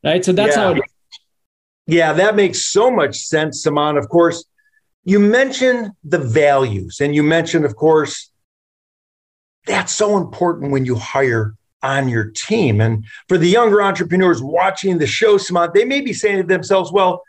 Right? 0.03 0.23
So 0.23 0.31
that's 0.31 0.55
yeah. 0.55 0.73
how 0.73 0.81
yeah 1.85 2.13
that 2.13 2.35
makes 2.35 2.65
so 2.65 2.89
much 2.89 3.17
sense 3.17 3.65
Seemant. 3.65 3.97
Of 3.97 4.09
course 4.09 4.45
you 5.09 5.19
mentioned 5.19 5.91
the 6.03 6.19
values 6.19 6.99
and 7.01 7.15
you 7.15 7.23
mentioned 7.23 7.65
of 7.65 7.75
course 7.75 8.29
that's 9.65 9.91
so 9.91 10.17
important 10.17 10.71
when 10.71 10.85
you 10.85 10.95
hire 10.95 11.55
on 11.81 12.07
your 12.07 12.31
team 12.31 12.79
and 12.79 13.05
for 13.27 13.37
the 13.37 13.47
younger 13.47 13.81
entrepreneurs 13.81 14.41
watching 14.41 14.97
the 14.97 15.07
show 15.07 15.37
Seemant 15.37 15.73
they 15.73 15.85
may 15.85 16.01
be 16.01 16.13
saying 16.13 16.37
to 16.37 16.43
themselves 16.43 16.91
well 16.91 17.23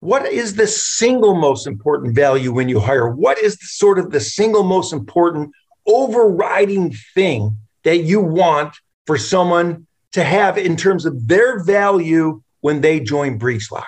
what 0.00 0.26
is 0.26 0.54
the 0.54 0.66
single 0.66 1.34
most 1.34 1.66
important 1.66 2.14
value 2.14 2.52
when 2.52 2.68
you 2.68 2.80
hire 2.80 3.08
what 3.08 3.38
is 3.38 3.56
the, 3.58 3.66
sort 3.66 3.98
of 3.98 4.10
the 4.10 4.20
single 4.20 4.62
most 4.62 4.92
important 4.92 5.52
overriding 5.86 6.92
thing 7.14 7.56
that 7.84 7.98
you 7.98 8.20
want 8.20 8.74
for 9.06 9.18
someone 9.18 9.86
to 10.12 10.22
have 10.22 10.56
in 10.56 10.76
terms 10.76 11.04
of 11.04 11.26
their 11.26 11.62
value 11.62 12.42
when 12.60 12.80
they 12.80 13.00
join 13.00 13.38
BreachLock? 13.38 13.84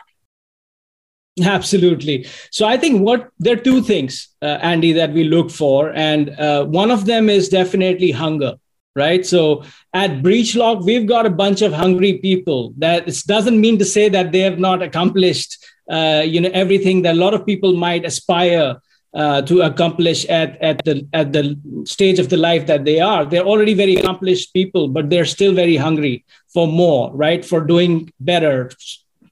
Absolutely. 1.42 2.26
So 2.50 2.66
I 2.66 2.76
think 2.76 3.02
what 3.02 3.30
there 3.38 3.54
are 3.54 3.60
two 3.60 3.82
things, 3.82 4.28
uh, 4.40 4.58
Andy, 4.62 4.92
that 4.92 5.12
we 5.12 5.24
look 5.24 5.50
for, 5.50 5.92
and 5.92 6.30
uh, 6.30 6.64
one 6.64 6.90
of 6.90 7.06
them 7.06 7.28
is 7.28 7.48
definitely 7.48 8.10
hunger. 8.10 8.54
Right. 8.96 9.26
So 9.26 9.64
at 9.92 10.22
BreachLock, 10.22 10.84
we've 10.84 11.08
got 11.08 11.26
a 11.26 11.30
bunch 11.30 11.62
of 11.62 11.72
hungry 11.72 12.18
people. 12.18 12.74
That 12.78 13.06
doesn't 13.26 13.60
mean 13.60 13.76
to 13.80 13.84
say 13.84 14.08
that 14.08 14.30
they 14.30 14.38
have 14.38 14.60
not 14.60 14.82
accomplished, 14.82 15.58
uh, 15.90 16.22
you 16.24 16.40
know, 16.40 16.50
everything 16.52 17.02
that 17.02 17.16
a 17.16 17.18
lot 17.18 17.34
of 17.34 17.44
people 17.44 17.74
might 17.74 18.04
aspire 18.04 18.76
uh, 19.14 19.42
to 19.42 19.62
accomplish 19.62 20.24
at, 20.26 20.60
at 20.62 20.84
the 20.84 21.06
at 21.12 21.32
the 21.32 21.56
stage 21.84 22.18
of 22.18 22.28
the 22.28 22.36
life 22.36 22.66
that 22.66 22.84
they 22.84 22.98
are 22.98 23.24
they're 23.24 23.46
already 23.46 23.72
very 23.72 23.94
accomplished 23.94 24.52
people 24.52 24.88
but 24.88 25.08
they're 25.08 25.24
still 25.24 25.54
very 25.54 25.76
hungry 25.76 26.24
for 26.52 26.66
more 26.66 27.14
right 27.14 27.44
for 27.44 27.60
doing 27.60 28.12
better 28.18 28.70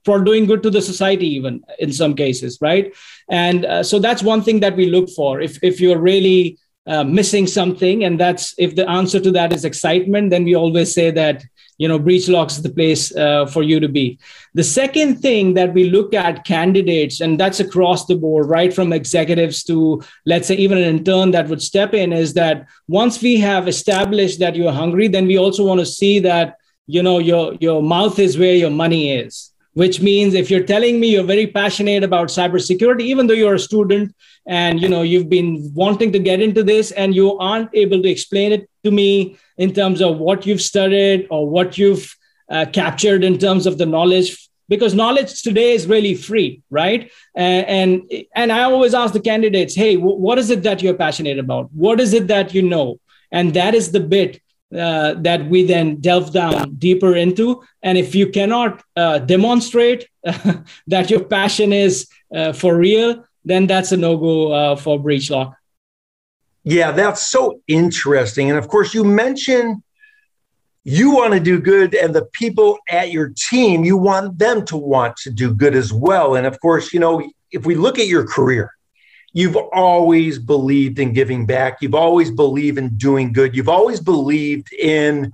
for 0.04 0.22
doing 0.22 0.46
good 0.46 0.62
to 0.62 0.70
the 0.70 0.82
society 0.82 1.26
even 1.26 1.62
in 1.78 1.92
some 1.92 2.14
cases 2.14 2.58
right? 2.60 2.94
And 3.28 3.64
uh, 3.64 3.82
so 3.82 3.98
that's 3.98 4.22
one 4.22 4.42
thing 4.42 4.60
that 4.60 4.76
we 4.76 4.86
look 4.86 5.08
for. 5.10 5.40
If 5.40 5.62
if 5.62 5.80
you're 5.80 6.00
really 6.00 6.58
uh, 6.86 7.04
missing 7.04 7.46
something 7.46 8.04
and 8.04 8.18
that's 8.18 8.54
if 8.58 8.74
the 8.74 8.88
answer 8.88 9.20
to 9.20 9.30
that 9.30 9.52
is 9.52 9.64
excitement 9.64 10.30
then 10.30 10.42
we 10.42 10.56
always 10.56 10.92
say 10.92 11.12
that 11.12 11.44
you 11.78 11.86
know 11.86 11.98
BreachLocks 11.98 12.52
is 12.52 12.62
the 12.62 12.70
place 12.70 13.14
uh, 13.14 13.46
for 13.46 13.62
you 13.62 13.78
to 13.80 13.88
be. 13.88 14.18
The 14.54 14.64
second 14.64 15.20
thing 15.20 15.54
that 15.54 15.72
we 15.72 15.90
look 15.90 16.12
at 16.12 16.44
candidates 16.44 17.20
and 17.20 17.38
that's 17.38 17.60
across 17.60 18.06
the 18.06 18.16
board 18.16 18.48
right 18.48 18.74
from 18.74 18.92
executives 18.92 19.62
to 19.64 20.02
let's 20.26 20.48
say 20.48 20.56
even 20.56 20.78
an 20.78 20.84
intern 20.84 21.30
that 21.30 21.48
would 21.48 21.62
step 21.62 21.94
in 21.94 22.12
is 22.12 22.34
that 22.34 22.66
once 22.88 23.22
we 23.22 23.38
have 23.38 23.68
established 23.68 24.40
that 24.40 24.56
you're 24.56 24.72
hungry 24.72 25.06
then 25.06 25.26
we 25.26 25.38
also 25.38 25.64
want 25.64 25.80
to 25.80 25.86
see 25.86 26.18
that 26.18 26.56
you 26.86 27.02
know 27.02 27.18
your 27.18 27.54
your 27.60 27.80
mouth 27.80 28.18
is 28.18 28.36
where 28.36 28.56
your 28.56 28.70
money 28.70 29.12
is 29.12 29.51
which 29.74 30.00
means 30.00 30.34
if 30.34 30.50
you're 30.50 30.64
telling 30.64 31.00
me 31.00 31.08
you're 31.08 31.24
very 31.24 31.46
passionate 31.46 32.02
about 32.02 32.28
cybersecurity 32.28 33.02
even 33.02 33.26
though 33.26 33.34
you're 33.34 33.54
a 33.54 33.58
student 33.58 34.14
and 34.46 34.80
you 34.80 34.88
know 34.88 35.02
you've 35.02 35.28
been 35.28 35.70
wanting 35.74 36.12
to 36.12 36.18
get 36.18 36.40
into 36.40 36.62
this 36.62 36.90
and 36.92 37.14
you 37.14 37.38
aren't 37.38 37.70
able 37.74 38.02
to 38.02 38.08
explain 38.08 38.52
it 38.52 38.68
to 38.84 38.90
me 38.90 39.36
in 39.58 39.72
terms 39.72 40.00
of 40.00 40.18
what 40.18 40.46
you've 40.46 40.60
studied 40.60 41.26
or 41.30 41.48
what 41.48 41.78
you've 41.78 42.14
uh, 42.50 42.66
captured 42.72 43.24
in 43.24 43.38
terms 43.38 43.66
of 43.66 43.78
the 43.78 43.86
knowledge 43.86 44.48
because 44.68 44.94
knowledge 44.94 45.42
today 45.42 45.72
is 45.72 45.86
really 45.86 46.14
free 46.14 46.62
right? 46.70 47.10
And 47.34 48.02
and, 48.34 48.52
i 48.52 48.62
always 48.62 48.94
ask 48.94 49.12
the 49.12 49.20
candidates 49.20 49.74
hey 49.74 49.96
what 49.96 50.38
is 50.38 50.50
it 50.50 50.62
that 50.64 50.82
you're 50.82 50.94
passionate 50.94 51.38
about? 51.38 51.70
What 51.72 52.00
is 52.00 52.12
it 52.12 52.26
that 52.28 52.54
you 52.54 52.62
know? 52.62 52.98
And 53.30 53.54
that 53.54 53.74
is 53.74 53.92
the 53.92 54.00
bit 54.00 54.42
uh, 54.78 55.14
that 55.14 55.46
we 55.48 55.64
then 55.64 55.96
delve 56.00 56.32
down 56.32 56.74
deeper 56.76 57.14
into 57.16 57.62
and 57.82 57.98
if 57.98 58.14
you 58.14 58.28
cannot 58.28 58.82
uh, 58.96 59.18
demonstrate 59.18 60.08
that 60.86 61.10
your 61.10 61.24
passion 61.24 61.72
is 61.72 62.08
uh, 62.34 62.52
for 62.52 62.76
real 62.76 63.24
then 63.44 63.66
that's 63.66 63.92
a 63.92 63.96
no-go 63.96 64.52
uh, 64.52 64.76
for 64.76 64.98
BreachLock 64.98 65.54
yeah, 66.64 66.92
that's 66.92 67.26
so 67.26 67.60
interesting. 67.66 68.50
And 68.50 68.58
of 68.58 68.68
course, 68.68 68.94
you 68.94 69.04
mentioned 69.04 69.82
you 70.84 71.12
want 71.12 71.32
to 71.32 71.40
do 71.40 71.60
good, 71.60 71.94
and 71.94 72.14
the 72.14 72.24
people 72.32 72.78
at 72.88 73.12
your 73.12 73.32
team, 73.50 73.84
you 73.84 73.96
want 73.96 74.38
them 74.38 74.64
to 74.66 74.76
want 74.76 75.16
to 75.18 75.30
do 75.30 75.54
good 75.54 75.74
as 75.74 75.92
well. 75.92 76.34
And 76.34 76.46
of 76.46 76.60
course, 76.60 76.92
you 76.92 77.00
know, 77.00 77.28
if 77.50 77.66
we 77.66 77.74
look 77.74 77.98
at 77.98 78.06
your 78.06 78.26
career, 78.26 78.72
you've 79.32 79.56
always 79.56 80.38
believed 80.38 80.98
in 80.98 81.12
giving 81.12 81.46
back. 81.46 81.78
You've 81.80 81.94
always 81.94 82.30
believed 82.30 82.78
in 82.78 82.96
doing 82.96 83.32
good. 83.32 83.56
You've 83.56 83.68
always 83.68 84.00
believed 84.00 84.72
in 84.72 85.32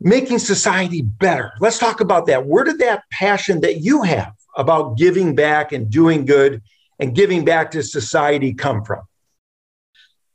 making 0.00 0.38
society 0.38 1.02
better. 1.02 1.52
Let's 1.60 1.78
talk 1.78 2.00
about 2.00 2.26
that. 2.26 2.46
Where 2.46 2.64
did 2.64 2.78
that 2.80 3.02
passion 3.10 3.60
that 3.62 3.80
you 3.80 4.02
have 4.02 4.32
about 4.56 4.96
giving 4.96 5.34
back 5.34 5.72
and 5.72 5.90
doing 5.90 6.24
good 6.24 6.62
and 6.98 7.14
giving 7.14 7.44
back 7.44 7.70
to 7.72 7.82
society 7.82 8.54
come 8.54 8.84
from? 8.84 9.02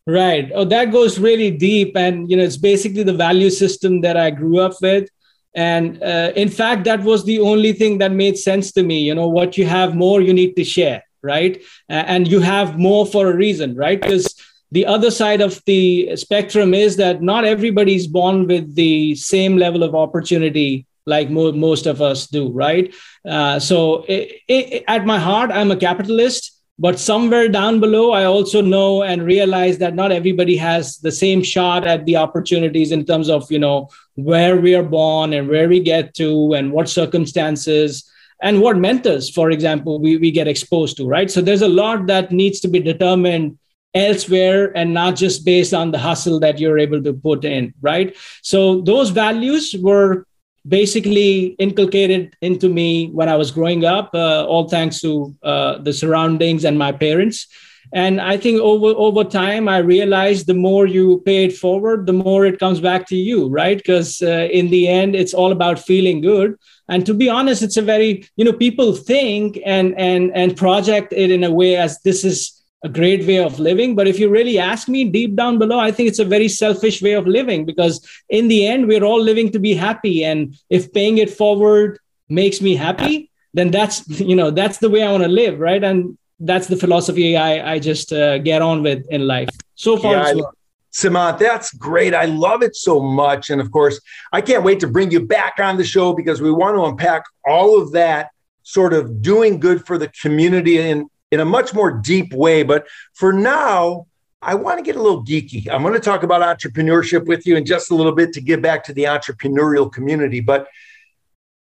Right. 0.08 0.52
Oh, 0.54 0.66
that 0.66 0.92
goes 0.92 1.20
really 1.20 1.52
deep. 1.52 1.96
And, 1.96 2.30
you 2.30 2.38
know, 2.38 2.44
it's 2.44 2.58
basically 2.58 3.04
the 3.04 3.14
value 3.14 3.52
system 3.52 4.02
that 4.02 4.18
I 4.18 4.32
grew 4.32 4.60
up 4.60 4.74
with. 4.82 5.08
And 5.54 6.02
uh, 6.02 6.32
in 6.36 6.50
fact, 6.50 6.86
that 6.86 7.04
was 7.04 7.24
the 7.24 7.40
only 7.40 7.74
thing 7.74 8.00
that 8.00 8.12
made 8.12 8.38
sense 8.38 8.72
to 8.74 8.84
me. 8.84 9.04
You 9.04 9.14
know, 9.14 9.28
what 9.28 9.58
you 9.58 9.66
have 9.66 9.96
more, 9.96 10.22
you 10.22 10.34
need 10.34 10.56
to 10.56 10.64
share, 10.64 11.04
right? 11.24 11.62
And 11.90 12.28
you 12.28 12.40
have 12.40 12.78
more 12.78 13.06
for 13.06 13.30
a 13.30 13.36
reason, 13.36 13.76
right? 13.76 14.02
Because 14.02 14.36
the 14.72 14.86
other 14.86 15.12
side 15.12 15.42
of 15.42 15.62
the 15.66 16.16
spectrum 16.16 16.74
is 16.74 16.96
that 16.98 17.22
not 17.22 17.44
everybody's 17.44 18.08
born 18.08 18.48
with 18.48 18.76
the 18.76 19.16
same 19.16 19.58
level 19.58 19.84
of 19.84 19.96
opportunity 19.96 20.86
like 21.06 21.30
mo- 21.30 21.52
most 21.52 21.88
of 21.88 22.02
us 22.02 22.28
do, 22.28 22.50
right? 22.50 22.94
Uh, 23.28 23.60
so 23.60 24.06
it, 24.08 24.42
it, 24.48 24.84
at 24.88 25.06
my 25.06 25.20
heart, 25.20 25.52
I'm 25.52 25.72
a 25.72 25.76
capitalist, 25.76 26.62
but 26.80 27.00
somewhere 27.00 27.48
down 27.48 27.80
below, 27.80 28.12
I 28.12 28.26
also 28.26 28.62
know 28.62 29.04
and 29.04 29.24
realize 29.24 29.78
that 29.80 29.96
not 29.96 30.12
everybody 30.12 30.56
has 30.58 30.98
the 30.98 31.12
same 31.12 31.44
shot 31.44 31.86
at 31.86 32.06
the 32.06 32.18
opportunities 32.18 32.92
in 32.92 33.06
terms 33.06 33.30
of 33.30 33.52
you 33.52 33.60
know 33.60 33.90
where 34.16 34.58
we 34.58 34.74
are 34.76 34.84
born 34.84 35.34
and 35.34 35.48
where 35.48 35.70
we 35.70 35.80
get 35.80 36.14
to 36.16 36.54
and 36.54 36.72
what 36.72 36.90
circumstances 36.90 38.11
and 38.42 38.62
what 38.62 38.78
mentors, 38.78 39.30
for 39.30 39.52
example, 39.52 40.00
we, 40.00 40.18
we 40.18 40.32
get 40.32 40.48
exposed 40.48 40.98
to, 40.98 41.08
right? 41.08 41.30
So 41.30 41.42
there's 41.42 41.62
a 41.62 41.68
lot 41.68 42.08
that 42.08 42.32
needs 42.32 42.60
to 42.62 42.68
be 42.68 42.80
determined 42.80 43.58
elsewhere 43.94 44.76
and 44.76 44.94
not 44.94 45.16
just 45.16 45.46
based 45.46 45.74
on 45.74 45.92
the 45.92 46.00
hustle 46.00 46.40
that 46.40 46.60
you're 46.60 46.80
able 46.80 47.04
to 47.04 47.14
put 47.14 47.46
in, 47.46 47.74
right? 47.82 48.16
So 48.42 48.82
those 48.82 49.10
values 49.10 49.76
were 49.80 50.26
basically 50.68 51.56
inculcated 51.60 52.36
into 52.42 52.70
me 52.70 53.08
when 53.08 53.28
I 53.28 53.36
was 53.36 53.52
growing 53.52 53.84
up, 53.84 54.12
uh, 54.14 54.46
all 54.46 54.70
thanks 54.70 55.02
to 55.02 55.36
uh, 55.44 55.80
the 55.80 55.94
surroundings 55.94 56.66
and 56.66 56.78
my 56.78 56.92
parents. 56.92 57.48
And 57.94 58.22
I 58.22 58.38
think 58.38 58.60
over 58.60 58.88
over 58.98 59.24
time, 59.24 59.68
I 59.68 59.78
realized 59.80 60.48
the 60.48 60.54
more 60.54 60.88
you 60.88 61.22
pay 61.26 61.46
it 61.46 61.58
forward, 61.58 62.06
the 62.06 62.14
more 62.14 62.46
it 62.46 62.60
comes 62.60 62.80
back 62.80 63.08
to 63.08 63.16
you, 63.16 63.50
right? 63.50 63.78
Because 63.78 64.22
uh, 64.22 64.48
in 64.52 64.70
the 64.70 64.88
end, 64.88 65.16
it's 65.16 65.34
all 65.34 65.52
about 65.52 65.80
feeling 65.80 66.22
good. 66.22 66.56
And 66.88 67.06
to 67.06 67.14
be 67.14 67.30
honest, 67.30 67.62
it's 67.62 67.78
a 67.78 67.82
very 67.82 68.28
you 68.36 68.46
know 68.46 68.54
people 68.54 68.94
think 68.94 69.60
and 69.66 69.98
and 69.98 70.32
and 70.36 70.56
project 70.56 71.14
it 71.14 71.32
in 71.32 71.44
a 71.44 71.52
way 71.52 71.76
as 71.76 72.00
this 72.02 72.24
is 72.24 72.62
a 72.84 72.90
great 72.90 73.28
way 73.28 73.38
of 73.38 73.60
living. 73.60 73.96
But 73.96 74.08
if 74.08 74.20
you 74.20 74.30
really 74.30 74.58
ask 74.58 74.88
me 74.88 75.06
deep 75.06 75.36
down 75.36 75.60
below, 75.60 75.80
I 75.80 75.92
think 75.92 76.10
it's 76.10 76.20
a 76.20 76.26
very 76.26 76.48
selfish 76.48 77.02
way 77.02 77.14
of 77.14 77.28
living 77.28 77.66
because 77.66 78.06
in 78.30 78.48
the 78.48 78.66
end, 78.66 78.88
we're 78.88 79.04
all 79.04 79.22
living 79.22 79.52
to 79.52 79.60
be 79.60 79.74
happy. 79.74 80.24
And 80.24 80.56
if 80.70 80.92
paying 80.92 81.18
it 81.18 81.30
forward 81.30 82.00
makes 82.28 82.62
me 82.62 82.76
happy, 82.76 83.30
then 83.54 83.70
that's 83.72 84.08
you 84.20 84.36
know 84.36 84.50
that's 84.52 84.78
the 84.78 84.90
way 84.90 85.04
I 85.04 85.12
want 85.12 85.24
to 85.24 85.30
live, 85.30 85.60
right? 85.60 85.84
And 85.84 86.18
that's 86.42 86.68
the 86.68 86.78
philosophy 86.78 87.38
I 87.38 87.74
I 87.74 87.80
just 87.80 88.12
uh, 88.12 88.38
get 88.40 88.62
on 88.62 88.84
with 88.84 89.06
in 89.10 89.28
life. 89.28 89.50
So 89.76 89.98
far, 89.98 90.14
yeah, 90.14 90.34
so 90.34 90.52
Seemant, 90.94 91.40
that's 91.40 91.74
great. 91.74 92.14
I 92.14 92.26
love 92.26 92.62
it 92.62 92.76
so 92.76 93.00
much. 93.00 93.50
And 93.50 93.62
of 93.62 93.72
course, 93.72 94.00
I 94.34 94.42
can't 94.42 94.64
wait 94.64 94.80
to 94.82 94.88
bring 94.88 95.10
you 95.10 95.26
back 95.26 95.54
on 95.60 95.78
the 95.78 95.86
show 95.86 96.14
because 96.14 96.42
we 96.42 96.52
want 96.52 96.76
to 96.76 96.84
unpack 96.84 97.24
all 97.46 97.82
of 97.82 97.94
that 97.94 98.32
sort 98.64 98.94
of 98.94 99.22
doing 99.22 99.60
good 99.60 99.86
for 99.86 99.98
the 99.98 100.10
community 100.22 100.78
in 100.78 101.10
in 101.32 101.40
a 101.40 101.46
much 101.46 101.74
more 101.74 101.92
deep 101.92 102.34
way. 102.34 102.64
But 102.64 102.88
for 103.14 103.32
now, 103.32 104.08
I 104.42 104.56
want 104.56 104.80
to 104.80 104.84
get 104.84 104.98
a 104.98 105.02
little 105.02 105.24
geeky. 105.24 105.70
I'm 105.72 105.82
going 105.82 105.94
to 105.94 106.00
talk 106.00 106.24
about 106.24 106.42
entrepreneurship 106.42 107.26
with 107.26 107.48
you 107.48 107.56
in 107.56 107.66
just 107.66 107.90
a 107.90 107.96
little 107.96 108.12
bit 108.12 108.34
to 108.34 108.42
give 108.42 108.62
back 108.62 108.84
to 108.86 108.94
the 108.94 109.06
entrepreneurial 109.06 109.90
community. 109.90 110.42
But 110.42 110.68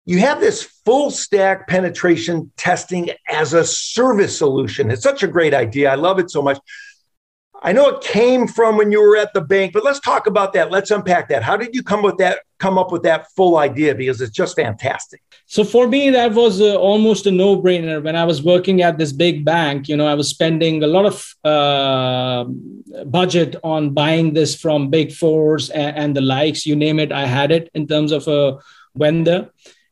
you 0.10 0.18
have 0.18 0.39
this 0.39 0.63
full 0.63 1.12
stack 1.12 1.68
penetration 1.68 2.51
testing 2.58 3.12
as 3.28 3.54
a 3.54 3.63
service 3.63 4.36
solution. 4.36 4.89
It's 4.89 5.04
such 5.04 5.22
a 5.22 5.28
great 5.28 5.54
idea. 5.54 5.92
I 5.92 5.94
love 5.94 6.18
it 6.18 6.32
so 6.32 6.42
much. 6.42 6.58
I 7.62 7.74
know 7.74 7.89
it 7.89 8.01
came 8.01 8.48
from 8.48 8.75
when 8.75 8.92
you 8.92 9.01
were 9.01 9.18
at 9.18 9.36
the 9.36 9.42
bank, 9.42 9.72
but 9.72 9.84
let's 9.84 10.00
talk 10.00 10.25
about 10.25 10.54
that. 10.54 10.72
Let's 10.72 10.89
unpack 10.89 11.30
that. 11.30 11.44
How 11.44 11.56
did 11.58 11.75
you 11.75 11.84
come 11.84 12.01
with 12.01 12.18
that? 12.18 12.39
Come 12.58 12.80
up 12.80 12.92
with 12.92 13.04
that 13.04 13.28
full 13.36 13.58
idea 13.58 13.94
because 13.94 14.20
it's 14.20 14.32
just 14.32 14.56
fantastic. 14.56 15.22
So 15.46 15.63
for 15.63 15.88
me, 15.88 16.10
that 16.10 16.34
was 16.34 16.60
uh, 16.60 16.75
almost 16.75 17.28
a 17.28 17.32
no-brainer. 17.32 18.01
When 18.01 18.16
I 18.16 18.24
was 18.24 18.42
working 18.42 18.82
at 18.82 18.98
this 18.98 19.13
big 19.13 19.46
bank, 19.46 19.88
you 19.88 19.96
know, 19.96 20.08
I 20.08 20.16
was 20.16 20.28
spending 20.28 20.82
a 20.82 20.88
lot 20.88 21.06
of 21.06 21.36
uh, 21.44 22.46
budget 23.06 23.58
on 23.63 23.92
buying 23.92 24.34
this 24.34 24.60
from 24.60 24.89
Big 24.89 25.12
Fours 25.12 25.70
and, 25.70 25.96
and 25.96 26.16
the 26.16 26.22
likes. 26.22 26.66
You 26.66 26.75
name 26.75 26.98
it, 26.98 27.12
I 27.12 27.28
had 27.28 27.51
it 27.51 27.70
in 27.75 27.86
terms 27.86 28.12
of 28.12 28.28
a 28.28 28.58
vendor 28.96 29.51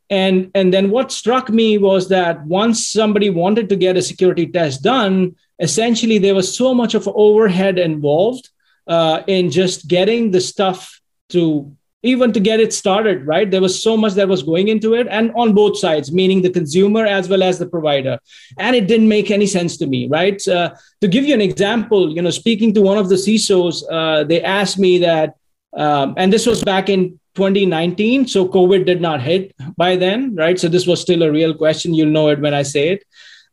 and 0.10 0.52
and 0.56 0.74
then 0.74 0.90
what 0.90 1.12
struck 1.12 1.50
me 1.50 1.78
was 1.78 2.08
that 2.10 2.44
once 2.46 2.88
somebody 2.88 3.30
wanted 3.30 3.68
to 3.70 3.76
get 3.76 3.98
a 3.98 4.02
security 4.02 4.48
test 4.48 4.82
done 4.82 5.36
essentially 5.60 6.18
there 6.18 6.36
was 6.36 6.56
so 6.56 6.74
much 6.74 6.94
of 6.94 7.08
overhead 7.10 7.78
involved 7.78 8.50
uh, 8.88 9.22
in 9.28 9.52
just 9.52 9.88
getting 9.88 10.32
the 10.32 10.40
stuff 10.40 11.02
to 11.30 11.76
even 12.04 12.32
to 12.32 12.40
get 12.40 12.60
it 12.60 12.72
started 12.72 13.26
right? 13.26 13.50
There 13.50 13.60
was 13.60 13.82
so 13.84 13.98
much 13.98 14.14
that 14.14 14.28
was 14.28 14.44
going 14.44 14.68
into 14.70 14.94
it 14.94 15.08
and 15.10 15.32
on 15.36 15.54
both 15.54 15.78
sides 15.78 16.12
meaning 16.12 16.42
the 16.42 16.50
consumer 16.50 17.06
as 17.06 17.28
well 17.28 17.44
as 17.44 17.60
the 17.60 17.66
provider. 17.66 18.20
And 18.58 18.76
it 18.76 18.88
didn't 18.88 19.10
make 19.10 19.32
any 19.32 19.48
sense 19.48 19.78
to 19.78 19.88
me 19.88 20.08
right? 20.08 20.46
Uh, 20.48 20.74
to 21.02 21.08
give 21.08 21.26
you 21.26 21.34
an 21.34 21.42
example 21.42 22.14
you 22.14 22.22
know 22.22 22.30
speaking 22.30 22.74
to 22.76 22.82
one 22.82 22.98
of 22.98 23.10
the 23.10 23.16
cisos 23.16 23.84
uh, 23.92 24.24
they 24.24 24.42
asked 24.42 24.80
me 24.80 25.00
that 25.00 25.36
um, 25.74 26.14
and 26.18 26.32
this 26.32 26.46
was 26.46 26.64
back 26.64 26.88
in 26.88 27.20
2019 27.38 28.28
so 28.28 28.46
covid 28.58 28.86
did 28.86 29.02
not 29.08 29.22
hit 29.22 29.56
by 29.78 29.96
then 29.96 30.36
right 30.36 30.60
so 30.60 30.68
this 30.68 30.88
was 30.92 31.02
still 31.08 31.24
a 31.24 31.32
real 31.32 31.54
question 31.64 31.94
you'll 31.94 32.18
know 32.20 32.28
it 32.36 32.42
when 32.48 32.54
i 32.54 32.64
say 32.64 32.90
it 32.90 33.04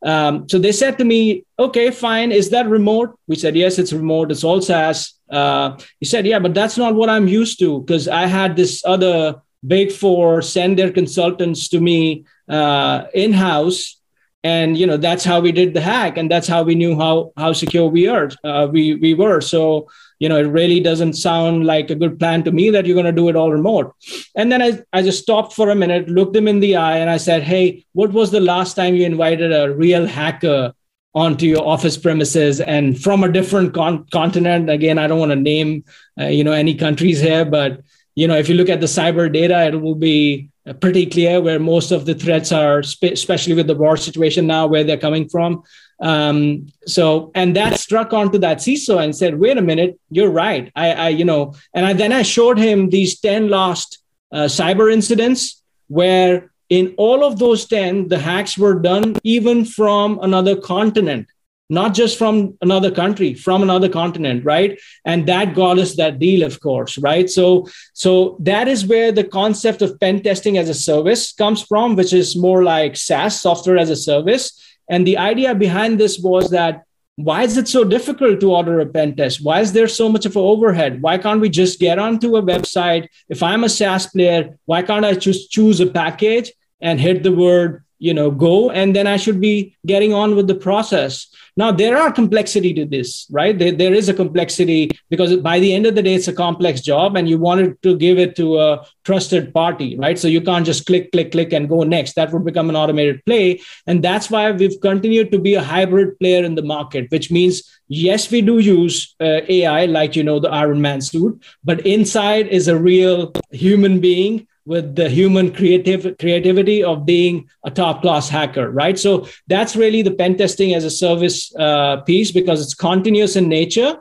um, 0.04 0.46
so 0.48 0.58
they 0.58 0.72
said 0.72 0.98
to 0.98 1.04
me, 1.04 1.46
okay, 1.58 1.90
fine. 1.90 2.30
Is 2.30 2.50
that 2.50 2.68
remote? 2.68 3.18
We 3.26 3.36
said, 3.36 3.56
yes, 3.56 3.78
it's 3.78 3.92
remote. 3.92 4.30
It's 4.30 4.44
all 4.44 4.60
SaaS. 4.60 5.14
Uh, 5.30 5.78
he 5.98 6.04
said, 6.04 6.26
yeah, 6.26 6.38
but 6.38 6.52
that's 6.52 6.76
not 6.76 6.94
what 6.94 7.08
I'm 7.08 7.26
used 7.26 7.58
to 7.60 7.80
because 7.80 8.06
I 8.06 8.26
had 8.26 8.54
this 8.54 8.84
other 8.84 9.40
big 9.66 9.90
four 9.90 10.42
send 10.42 10.78
their 10.78 10.92
consultants 10.92 11.68
to 11.68 11.80
me 11.80 12.26
uh, 12.48 13.06
in 13.14 13.32
house. 13.32 13.98
And 14.42 14.76
you 14.76 14.86
know 14.86 14.98
that's 14.98 15.24
how 15.24 15.40
we 15.40 15.52
did 15.52 15.72
the 15.72 15.80
hack, 15.80 16.18
and 16.18 16.30
that's 16.30 16.46
how 16.46 16.64
we 16.64 16.74
knew 16.74 16.98
how 16.98 17.32
how 17.34 17.54
secure 17.54 17.88
we 17.88 18.08
are. 18.08 18.28
Uh, 18.44 18.68
we 18.70 18.94
we 18.96 19.14
were 19.14 19.40
so 19.40 19.88
you 20.18 20.28
know, 20.28 20.38
it 20.38 20.44
really 20.44 20.80
doesn't 20.80 21.14
sound 21.14 21.66
like 21.66 21.90
a 21.90 21.94
good 21.94 22.18
plan 22.18 22.42
to 22.44 22.52
me 22.52 22.70
that 22.70 22.86
you're 22.86 22.94
going 22.94 23.06
to 23.06 23.12
do 23.12 23.28
it 23.28 23.36
all 23.36 23.50
remote. 23.50 23.94
And 24.34 24.50
then 24.50 24.62
I, 24.62 24.80
I 24.92 25.02
just 25.02 25.22
stopped 25.22 25.52
for 25.52 25.70
a 25.70 25.74
minute, 25.74 26.08
looked 26.08 26.34
them 26.34 26.48
in 26.48 26.60
the 26.60 26.76
eye, 26.76 26.98
and 26.98 27.10
I 27.10 27.16
said, 27.16 27.42
Hey, 27.42 27.84
what 27.92 28.12
was 28.12 28.30
the 28.30 28.40
last 28.40 28.74
time 28.74 28.94
you 28.94 29.04
invited 29.04 29.52
a 29.52 29.74
real 29.74 30.06
hacker 30.06 30.72
onto 31.14 31.46
your 31.46 31.66
office 31.66 31.96
premises 31.96 32.60
and 32.60 33.00
from 33.00 33.24
a 33.24 33.32
different 33.32 33.74
con- 33.74 34.06
continent? 34.12 34.70
Again, 34.70 34.98
I 34.98 35.06
don't 35.06 35.18
want 35.18 35.32
to 35.32 35.36
name, 35.36 35.84
uh, 36.20 36.26
you 36.26 36.44
know, 36.44 36.52
any 36.52 36.74
countries 36.74 37.20
here, 37.20 37.44
but, 37.44 37.80
you 38.14 38.28
know, 38.28 38.36
if 38.36 38.48
you 38.48 38.54
look 38.54 38.68
at 38.68 38.80
the 38.80 38.86
cyber 38.86 39.32
data, 39.32 39.66
it 39.66 39.80
will 39.80 39.94
be 39.94 40.50
pretty 40.80 41.04
clear 41.04 41.40
where 41.40 41.58
most 41.58 41.90
of 41.90 42.06
the 42.06 42.14
threats 42.14 42.50
are, 42.50 42.78
especially 42.78 43.54
with 43.54 43.66
the 43.66 43.74
war 43.74 43.96
situation 43.96 44.46
now, 44.46 44.66
where 44.66 44.84
they're 44.84 44.96
coming 44.96 45.28
from. 45.28 45.62
Um, 46.00 46.66
so, 46.86 47.30
and 47.34 47.56
that 47.56 47.78
struck 47.78 48.12
onto 48.12 48.38
that 48.38 48.58
CISO 48.58 49.02
and 49.02 49.14
said, 49.14 49.38
wait 49.38 49.56
a 49.56 49.62
minute, 49.62 49.98
you're 50.10 50.30
right. 50.30 50.70
I, 50.74 50.92
I 50.92 51.08
you 51.10 51.24
know, 51.24 51.54
and 51.72 51.86
I, 51.86 51.92
then 51.92 52.12
I 52.12 52.22
showed 52.22 52.58
him 52.58 52.90
these 52.90 53.20
10 53.20 53.48
lost 53.48 53.98
uh, 54.32 54.44
cyber 54.44 54.92
incidents 54.92 55.62
where 55.88 56.50
in 56.70 56.94
all 56.96 57.24
of 57.24 57.38
those 57.38 57.66
10, 57.66 58.08
the 58.08 58.18
hacks 58.18 58.58
were 58.58 58.80
done 58.80 59.16
even 59.22 59.64
from 59.64 60.18
another 60.22 60.56
continent, 60.56 61.28
not 61.70 61.94
just 61.94 62.18
from 62.18 62.56
another 62.62 62.90
country, 62.90 63.34
from 63.34 63.62
another 63.62 63.88
continent, 63.88 64.44
right? 64.44 64.80
And 65.04 65.26
that 65.28 65.54
got 65.54 65.78
us 65.78 65.94
that 65.96 66.18
deal, 66.18 66.42
of 66.42 66.60
course, 66.60 66.98
right? 66.98 67.28
So, 67.30 67.68
so 67.92 68.36
that 68.40 68.66
is 68.66 68.86
where 68.86 69.12
the 69.12 69.24
concept 69.24 69.82
of 69.82 70.00
pen 70.00 70.22
testing 70.22 70.58
as 70.58 70.68
a 70.68 70.74
service 70.74 71.32
comes 71.32 71.62
from, 71.62 71.96
which 71.96 72.12
is 72.12 72.34
more 72.34 72.64
like 72.64 72.96
SaaS, 72.96 73.40
software 73.40 73.78
as 73.78 73.90
a 73.90 73.96
service 73.96 74.60
and 74.88 75.06
the 75.06 75.18
idea 75.18 75.54
behind 75.54 75.98
this 75.98 76.18
was 76.18 76.50
that 76.50 76.84
why 77.16 77.42
is 77.42 77.56
it 77.56 77.68
so 77.68 77.84
difficult 77.84 78.40
to 78.40 78.52
order 78.52 78.80
a 78.80 78.86
pen 78.86 79.14
test? 79.14 79.44
Why 79.44 79.60
is 79.60 79.72
there 79.72 79.86
so 79.86 80.08
much 80.08 80.26
of 80.26 80.34
an 80.34 80.42
overhead? 80.42 81.00
Why 81.00 81.16
can't 81.16 81.40
we 81.40 81.48
just 81.48 81.78
get 81.78 81.98
onto 81.98 82.36
a 82.36 82.42
website? 82.42 83.08
If 83.28 83.42
I'm 83.42 83.62
a 83.62 83.68
SaaS 83.68 84.08
player, 84.08 84.58
why 84.64 84.82
can't 84.82 85.04
I 85.04 85.12
just 85.14 85.50
choose 85.50 85.78
a 85.78 85.86
package 85.86 86.52
and 86.80 87.00
hit 87.00 87.22
the 87.22 87.32
word, 87.32 87.84
you 88.00 88.14
know, 88.14 88.32
go, 88.32 88.70
and 88.70 88.96
then 88.96 89.06
I 89.06 89.16
should 89.16 89.40
be 89.40 89.76
getting 89.86 90.12
on 90.12 90.34
with 90.34 90.48
the 90.48 90.56
process? 90.56 91.28
Now, 91.56 91.70
there 91.70 91.96
are 91.96 92.10
complexity 92.10 92.74
to 92.74 92.84
this, 92.84 93.26
right? 93.30 93.56
There, 93.56 93.70
there 93.70 93.94
is 93.94 94.08
a 94.08 94.14
complexity 94.14 94.90
because 95.08 95.36
by 95.36 95.60
the 95.60 95.72
end 95.72 95.86
of 95.86 95.94
the 95.94 96.02
day, 96.02 96.14
it's 96.14 96.26
a 96.26 96.32
complex 96.32 96.80
job 96.80 97.16
and 97.16 97.28
you 97.28 97.38
wanted 97.38 97.80
to 97.82 97.96
give 97.96 98.18
it 98.18 98.34
to 98.36 98.58
a 98.58 98.84
trusted 99.04 99.54
party, 99.54 99.96
right? 99.96 100.18
So 100.18 100.26
you 100.26 100.40
can't 100.40 100.66
just 100.66 100.84
click, 100.84 101.12
click, 101.12 101.30
click 101.30 101.52
and 101.52 101.68
go 101.68 101.84
next. 101.84 102.14
That 102.14 102.32
would 102.32 102.44
become 102.44 102.70
an 102.70 102.76
automated 102.76 103.24
play. 103.24 103.60
And 103.86 104.02
that's 104.02 104.30
why 104.30 104.50
we've 104.50 104.80
continued 104.80 105.30
to 105.30 105.38
be 105.38 105.54
a 105.54 105.62
hybrid 105.62 106.18
player 106.18 106.44
in 106.44 106.56
the 106.56 106.62
market, 106.62 107.10
which 107.10 107.30
means, 107.30 107.62
yes, 107.86 108.32
we 108.32 108.40
do 108.40 108.58
use 108.58 109.14
uh, 109.20 109.40
AI, 109.48 109.86
like, 109.86 110.16
you 110.16 110.24
know, 110.24 110.40
the 110.40 110.50
Iron 110.50 110.80
Man 110.80 111.00
suit, 111.00 111.40
but 111.62 111.86
inside 111.86 112.48
is 112.48 112.66
a 112.66 112.76
real 112.76 113.32
human 113.52 114.00
being 114.00 114.48
with 114.66 114.96
the 114.96 115.08
human 115.08 115.52
creative 115.52 116.16
creativity 116.18 116.82
of 116.82 117.04
being 117.04 117.48
a 117.64 117.70
top 117.70 118.02
class 118.02 118.28
hacker 118.28 118.70
right? 118.70 118.98
So 118.98 119.28
that's 119.46 119.76
really 119.76 120.02
the 120.02 120.10
pen 120.10 120.36
testing 120.36 120.74
as 120.74 120.84
a 120.84 120.90
service 120.90 121.54
uh, 121.56 122.00
piece 122.02 122.30
because 122.30 122.62
it's 122.62 122.74
continuous 122.74 123.36
in 123.36 123.48
nature 123.48 124.00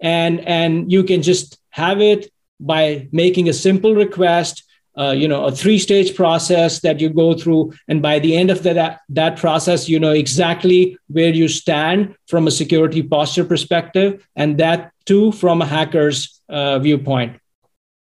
and 0.00 0.40
and 0.40 0.90
you 0.90 1.02
can 1.04 1.22
just 1.22 1.58
have 1.70 2.00
it 2.00 2.30
by 2.60 3.08
making 3.12 3.48
a 3.48 3.52
simple 3.52 3.94
request 3.94 4.62
uh, 4.98 5.10
you 5.10 5.28
know 5.28 5.44
a 5.44 5.52
three 5.52 5.78
stage 5.78 6.14
process 6.14 6.80
that 6.80 7.00
you 7.00 7.10
go 7.10 7.34
through. 7.34 7.72
And 7.88 8.00
by 8.00 8.18
the 8.18 8.36
end 8.36 8.50
of 8.50 8.62
the, 8.62 8.74
that 8.74 9.00
that 9.10 9.36
process 9.36 9.88
you 9.88 10.00
know 10.00 10.12
exactly 10.12 10.98
where 11.08 11.34
you 11.34 11.48
stand 11.48 12.16
from 12.28 12.46
a 12.46 12.50
security 12.50 13.02
posture 13.02 13.44
perspective. 13.44 14.26
And 14.36 14.58
that 14.58 14.92
too 15.04 15.32
from 15.32 15.62
a 15.62 15.66
hacker's 15.66 16.40
uh, 16.48 16.78
viewpoint 16.78 17.38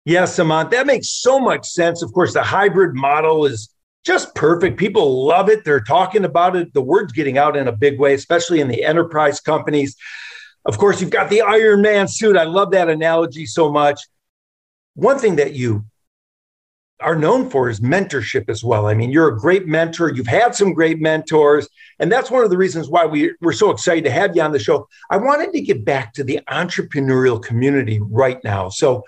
Yes, 0.10 0.40
Seemant, 0.40 0.72
that 0.72 0.88
makes 0.88 1.08
so 1.08 1.40
much 1.40 1.68
sense. 1.68 2.02
Of 2.02 2.12
course, 2.14 2.34
the 2.34 2.42
hybrid 2.42 2.96
model 2.96 3.46
is 3.46 3.70
just 4.04 4.34
perfect. 4.34 4.80
People 4.80 5.28
love 5.28 5.50
it. 5.50 5.64
They're 5.64 5.84
talking 5.84 6.26
about 6.26 6.56
it. 6.56 6.74
The 6.74 6.82
word's 6.82 7.14
getting 7.14 7.38
out 7.38 7.56
in 7.56 7.68
a 7.68 7.72
big 7.72 8.00
way, 8.00 8.16
especially 8.16 8.60
in 8.60 8.70
the 8.70 8.84
enterprise 8.84 9.40
companies. 9.40 9.96
Of 10.66 10.80
course, 10.80 11.00
you've 11.00 11.12
got 11.12 11.30
the 11.30 11.42
Iron 11.42 11.84
Man 11.84 12.08
suit. 12.08 12.38
I 12.38 12.46
love 12.46 12.72
that 12.72 12.90
analogy 12.90 13.46
so 13.46 13.72
much. 13.72 14.02
One 14.96 15.20
thing 15.20 15.36
that 15.36 15.54
you 15.54 15.86
are 17.00 17.16
known 17.16 17.48
for 17.52 17.70
is 17.70 17.80
mentorship 17.80 18.50
as 18.50 18.64
well. 18.64 18.88
I 18.88 18.96
mean, 18.96 19.12
you're 19.12 19.28
a 19.28 19.40
great 19.40 19.68
mentor. 19.68 20.12
You've 20.12 20.26
had 20.26 20.56
some 20.56 20.74
great 20.74 21.00
mentors. 21.00 21.70
And 22.00 22.12
that's 22.12 22.32
one 22.32 22.44
of 22.44 22.50
the 22.50 22.58
reasons 22.58 22.90
why 22.90 23.06
we, 23.06 23.36
we're 23.42 23.54
so 23.54 23.70
excited 23.70 24.06
to 24.06 24.12
have 24.12 24.36
you 24.36 24.42
on 24.42 24.54
the 24.54 24.58
show. 24.58 24.88
I 25.12 25.18
wanted 25.18 25.54
to 25.54 25.62
get 25.62 25.86
back 25.86 26.14
to 26.14 26.24
the 26.24 26.40
entrepreneurial 26.50 27.40
community 27.40 28.00
right 28.02 28.44
now. 28.44 28.70
So, 28.70 29.04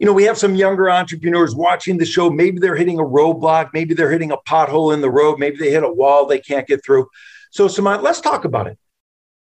you 0.00 0.06
know, 0.06 0.14
we 0.14 0.24
have 0.24 0.38
some 0.38 0.54
younger 0.54 0.90
entrepreneurs 0.90 1.54
watching 1.54 1.98
the 1.98 2.06
show. 2.06 2.30
Maybe 2.30 2.58
they're 2.58 2.74
hitting 2.74 2.98
a 2.98 3.04
roadblock. 3.04 3.68
Maybe 3.74 3.92
they're 3.92 4.10
hitting 4.10 4.32
a 4.32 4.38
pothole 4.38 4.94
in 4.94 5.02
the 5.02 5.10
road. 5.10 5.38
Maybe 5.38 5.58
they 5.58 5.70
hit 5.70 5.84
a 5.84 5.92
wall 5.92 6.24
they 6.24 6.38
can't 6.38 6.66
get 6.66 6.82
through. 6.82 7.06
So, 7.50 7.68
Seemant, 7.68 8.02
let's 8.02 8.22
talk 8.22 8.46
about 8.46 8.66
it. 8.66 8.78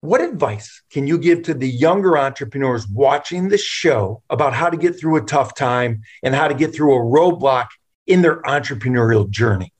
What 0.03 0.21
advice 0.21 0.83
can 0.93 1.09
you 1.09 1.19
give 1.19 1.43
to 1.45 1.55
the 1.55 1.69
younger 1.69 2.17
entrepreneurs 2.17 2.87
watching 2.87 3.49
the 3.49 3.59
show 3.59 4.23
about 4.31 4.53
how 4.53 4.71
to 4.71 4.77
get 4.77 5.01
through 5.01 5.17
a 5.17 5.23
tough 5.23 5.57
time 5.57 6.03
and 6.23 6.33
how 6.33 6.47
to 6.47 6.55
get 6.55 6.73
through 6.73 6.95
a 6.95 7.01
roadblock 7.01 7.67
in 8.07 8.23
their 8.23 8.41
entrepreneurial 8.43 9.29
journey? 9.29 9.73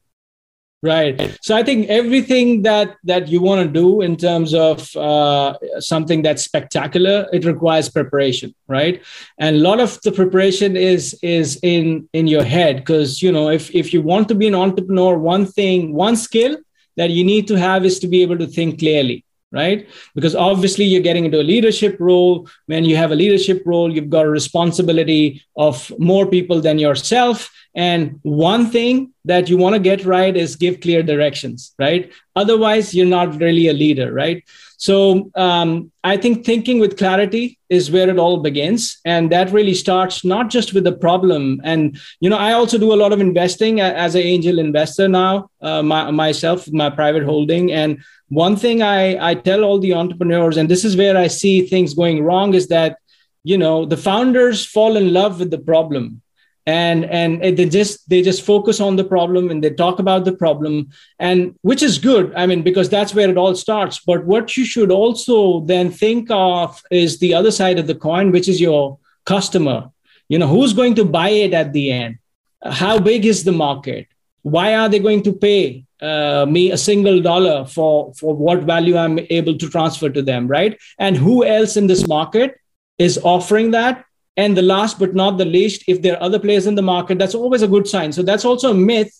Right. 0.87 1.37
So 1.43 1.57
I 1.57 1.65
think 1.65 1.89
everything 1.89 2.63
that 2.63 2.97
that 3.03 3.27
you 3.27 3.43
want 3.43 3.67
to 3.67 3.81
do 3.83 4.03
in 4.03 4.17
terms 4.17 4.55
of 4.55 4.95
uh, 4.97 5.59
something 5.81 6.23
that's 6.23 6.45
spectacular, 6.45 7.27
it 7.33 7.45
requires 7.45 7.89
preparation, 7.89 8.55
right? 8.69 9.03
And 9.39 9.57
a 9.57 9.59
lot 9.59 9.81
of 9.81 10.01
the 10.03 10.13
preparation 10.13 10.77
is 10.77 11.19
is 11.23 11.59
in 11.65 12.09
in 12.13 12.29
your 12.29 12.45
head 12.45 12.77
because 12.77 13.21
you 13.21 13.33
know 13.33 13.51
if 13.51 13.75
if 13.75 13.93
you 13.93 14.01
want 14.01 14.29
to 14.29 14.37
be 14.37 14.47
an 14.47 14.55
entrepreneur, 14.55 15.19
one 15.19 15.45
thing, 15.45 15.93
one 15.93 16.15
skill 16.15 16.57
that 16.97 17.11
you 17.11 17.25
need 17.25 17.49
to 17.49 17.57
have 17.57 17.85
is 17.85 17.99
to 17.99 18.07
be 18.07 18.23
able 18.23 18.39
to 18.39 18.47
think 18.47 18.79
clearly 18.79 19.25
right? 19.53 19.89
Because 20.15 20.35
obviously 20.35 20.85
you're 20.85 21.03
getting 21.03 21.25
into 21.25 21.41
a 21.41 21.51
leadership 21.55 21.97
role. 21.99 22.49
When 22.67 22.85
you 22.85 22.97
have 22.97 23.13
a 23.13 23.15
leadership 23.15 23.63
role, 23.65 23.95
you've 23.95 24.11
got 24.11 24.27
a 24.27 24.31
responsibility 24.31 25.43
of 25.57 25.93
more 25.99 26.27
people 26.27 26.61
than 26.61 26.79
yourself. 26.79 27.51
And 27.75 28.19
one 28.23 28.71
thing 28.71 29.13
that 29.27 29.49
you 29.49 29.57
want 29.57 29.75
to 29.75 29.81
get 29.81 30.05
right 30.05 30.37
is 30.37 30.57
give 30.57 30.81
clear 30.81 31.03
directions, 31.03 31.75
right? 31.79 32.13
Otherwise, 32.35 32.95
you're 32.95 33.07
not 33.07 33.39
really 33.41 33.69
a 33.69 33.73
leader, 33.73 34.13
right? 34.13 34.45
So 34.79 35.31
um, 35.35 35.91
I 36.05 36.17
think 36.17 36.45
thinking 36.45 36.79
with 36.79 36.99
clarity 36.99 37.59
is 37.69 37.91
where 37.91 38.09
it 38.09 38.19
all 38.19 38.39
begins, 38.39 38.99
and 39.05 39.33
that 39.33 39.51
really 39.51 39.75
starts 39.75 40.25
not 40.25 40.51
just 40.51 40.75
with 40.75 40.85
the 40.85 40.93
problem. 40.93 41.61
And 41.65 41.99
you 42.21 42.29
know, 42.29 42.37
I 42.37 42.53
also 42.53 42.79
do 42.79 42.93
a 42.93 43.01
lot 43.03 43.13
of 43.13 43.21
investing 43.21 43.81
as 43.81 44.15
an 44.15 44.23
angel 44.23 44.59
investor 44.59 45.09
now, 45.09 45.51
uh, 45.61 45.83
my, 45.83 46.11
myself, 46.11 46.71
my 46.71 46.91
private 46.91 47.25
holding. 47.25 47.73
And 47.73 48.05
one 48.29 48.57
thing 48.57 48.83
I 48.83 49.31
I 49.31 49.35
tell 49.35 49.65
all 49.65 49.79
the 49.79 49.95
entrepreneurs, 49.95 50.57
and 50.57 50.69
this 50.69 50.85
is 50.85 50.97
where 50.97 51.17
I 51.17 51.29
see 51.29 51.67
things 51.67 51.95
going 51.95 52.23
wrong, 52.23 52.55
is 52.55 52.69
that 52.69 52.99
you 53.45 53.57
know 53.57 53.87
the 53.87 53.97
founders 53.97 54.67
fall 54.67 54.97
in 54.97 55.13
love 55.13 55.41
with 55.41 55.51
the 55.51 55.59
problem 55.59 56.21
and 56.67 57.05
and 57.05 57.57
they 57.57 57.69
just 57.69 58.09
they 58.11 58.21
just 58.23 58.43
focus 58.43 58.81
on 58.81 58.97
the 58.97 59.05
problem 59.05 59.51
and 59.51 59.63
they 59.63 59.71
talk 59.71 60.01
about 60.01 60.25
the 60.25 60.33
problem 60.33 60.89
and 61.21 61.55
which 61.63 61.81
is 61.81 61.97
good 61.97 62.35
i 62.35 62.45
mean 62.45 62.63
because 62.63 62.89
that's 62.89 63.15
where 63.15 63.31
it 63.31 63.37
all 63.37 63.55
starts. 63.55 64.01
But 64.01 64.25
what 64.25 64.57
you 64.57 64.65
should 64.65 64.91
also 64.91 65.61
then 65.61 65.91
think 65.91 66.29
of 66.31 66.83
is 66.91 67.19
the 67.19 67.35
other 67.35 67.51
side 67.51 67.79
of 67.79 67.87
the 67.87 67.95
coin 67.95 68.33
which 68.33 68.49
is 68.49 68.61
your 68.61 68.99
customer. 69.25 69.91
You 70.29 70.39
know 70.39 70.49
who's 70.49 70.73
going 70.73 70.97
to 70.97 71.05
buy 71.05 71.31
it 71.31 71.53
at 71.55 71.73
the 71.73 71.93
end? 71.93 72.19
How 72.65 72.99
big 72.99 73.27
is 73.27 73.45
the 73.45 73.53
market? 73.53 74.09
Why 74.43 74.75
are 74.75 74.89
they 74.89 74.99
going 74.99 75.23
to 75.25 75.33
pay 75.33 75.85
uh, 76.01 76.47
me 76.49 76.73
a 76.73 76.77
single 76.77 77.21
dollar 77.23 77.65
for 77.65 78.13
for 78.15 78.35
what 78.35 78.65
value 78.71 78.97
i'm 78.99 79.19
able 79.31 79.57
to 79.57 79.71
transfer 79.71 80.11
to 80.11 80.23
them 80.23 80.49
right? 80.49 80.79
And 80.99 81.17
who 81.17 81.45
else 81.45 81.77
in 81.77 81.87
this 81.87 82.07
market 82.09 82.59
is 82.99 83.19
offering 83.23 83.71
that 83.73 84.06
and 84.37 84.57
the 84.57 84.63
last 84.63 84.99
but 84.99 85.15
not 85.15 85.39
the 85.39 85.45
least, 85.45 85.85
if 85.89 86.03
there 86.03 86.15
are 86.17 86.23
other 86.23 86.39
players 86.39 86.67
in 86.67 86.75
the 86.75 86.83
market, 86.83 87.19
that's 87.19 87.35
always 87.35 87.63
a 87.63 87.69
good 87.69 87.89
sign. 87.89 88.13
So 88.13 88.23
that's 88.23 88.45
also 88.45 88.71
a 88.71 88.75
myth. 88.75 89.13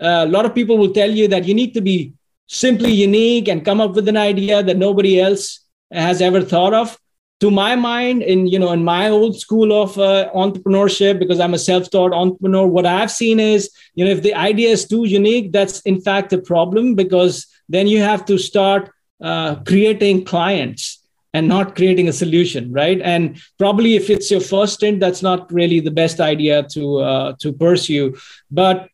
Uh, 0.00 0.24
a 0.26 0.26
lot 0.26 0.44
of 0.44 0.54
people 0.54 0.76
will 0.76 0.92
tell 0.92 1.10
you 1.10 1.28
that 1.28 1.44
you 1.44 1.54
need 1.54 1.72
to 1.74 1.80
be 1.80 2.14
simply 2.48 2.90
unique 2.90 3.48
and 3.48 3.64
come 3.64 3.80
up 3.80 3.94
with 3.94 4.08
an 4.08 4.16
idea 4.16 4.62
that 4.62 4.76
nobody 4.76 5.20
else 5.20 5.60
has 5.92 6.20
ever 6.20 6.40
thought 6.40 6.74
of. 6.74 6.98
To 7.40 7.50
my 7.50 7.74
mind, 7.74 8.22
in 8.22 8.46
you 8.46 8.58
know, 8.58 8.72
in 8.72 8.84
my 8.84 9.08
old 9.08 9.38
school 9.40 9.72
of 9.72 9.96
uh, 9.98 10.30
entrepreneurship, 10.34 11.18
because 11.18 11.40
I'm 11.40 11.54
a 11.54 11.58
self-taught 11.58 12.12
entrepreneur, 12.12 12.66
what 12.66 12.84
I've 12.84 13.10
seen 13.10 13.40
is, 13.40 13.70
you 13.94 14.04
know, 14.04 14.10
if 14.10 14.22
the 14.22 14.34
idea 14.34 14.68
is 14.68 14.86
too 14.86 15.06
unique, 15.06 15.52
that's 15.52 15.80
in 15.82 16.02
fact 16.02 16.34
a 16.34 16.38
problem 16.38 16.94
because 16.96 17.46
then 17.68 17.86
you 17.86 18.00
have 18.00 18.26
to 18.26 18.36
start 18.36 18.90
uh, 19.22 19.54
creating 19.64 20.24
clients 20.24 20.89
and 21.32 21.46
not 21.46 21.76
creating 21.76 22.08
a 22.08 22.12
solution 22.12 22.72
right? 22.72 23.00
And 23.02 23.40
probably 23.58 23.96
if 23.96 24.10
it's 24.10 24.30
your 24.30 24.40
first 24.40 24.74
stint 24.74 25.00
that's 25.00 25.22
not 25.22 25.52
really 25.52 25.80
the 25.80 25.90
best 25.90 26.20
idea 26.20 26.62
to 26.74 26.98
uh, 26.98 27.34
to 27.40 27.52
pursue. 27.52 28.16
But 28.50 28.88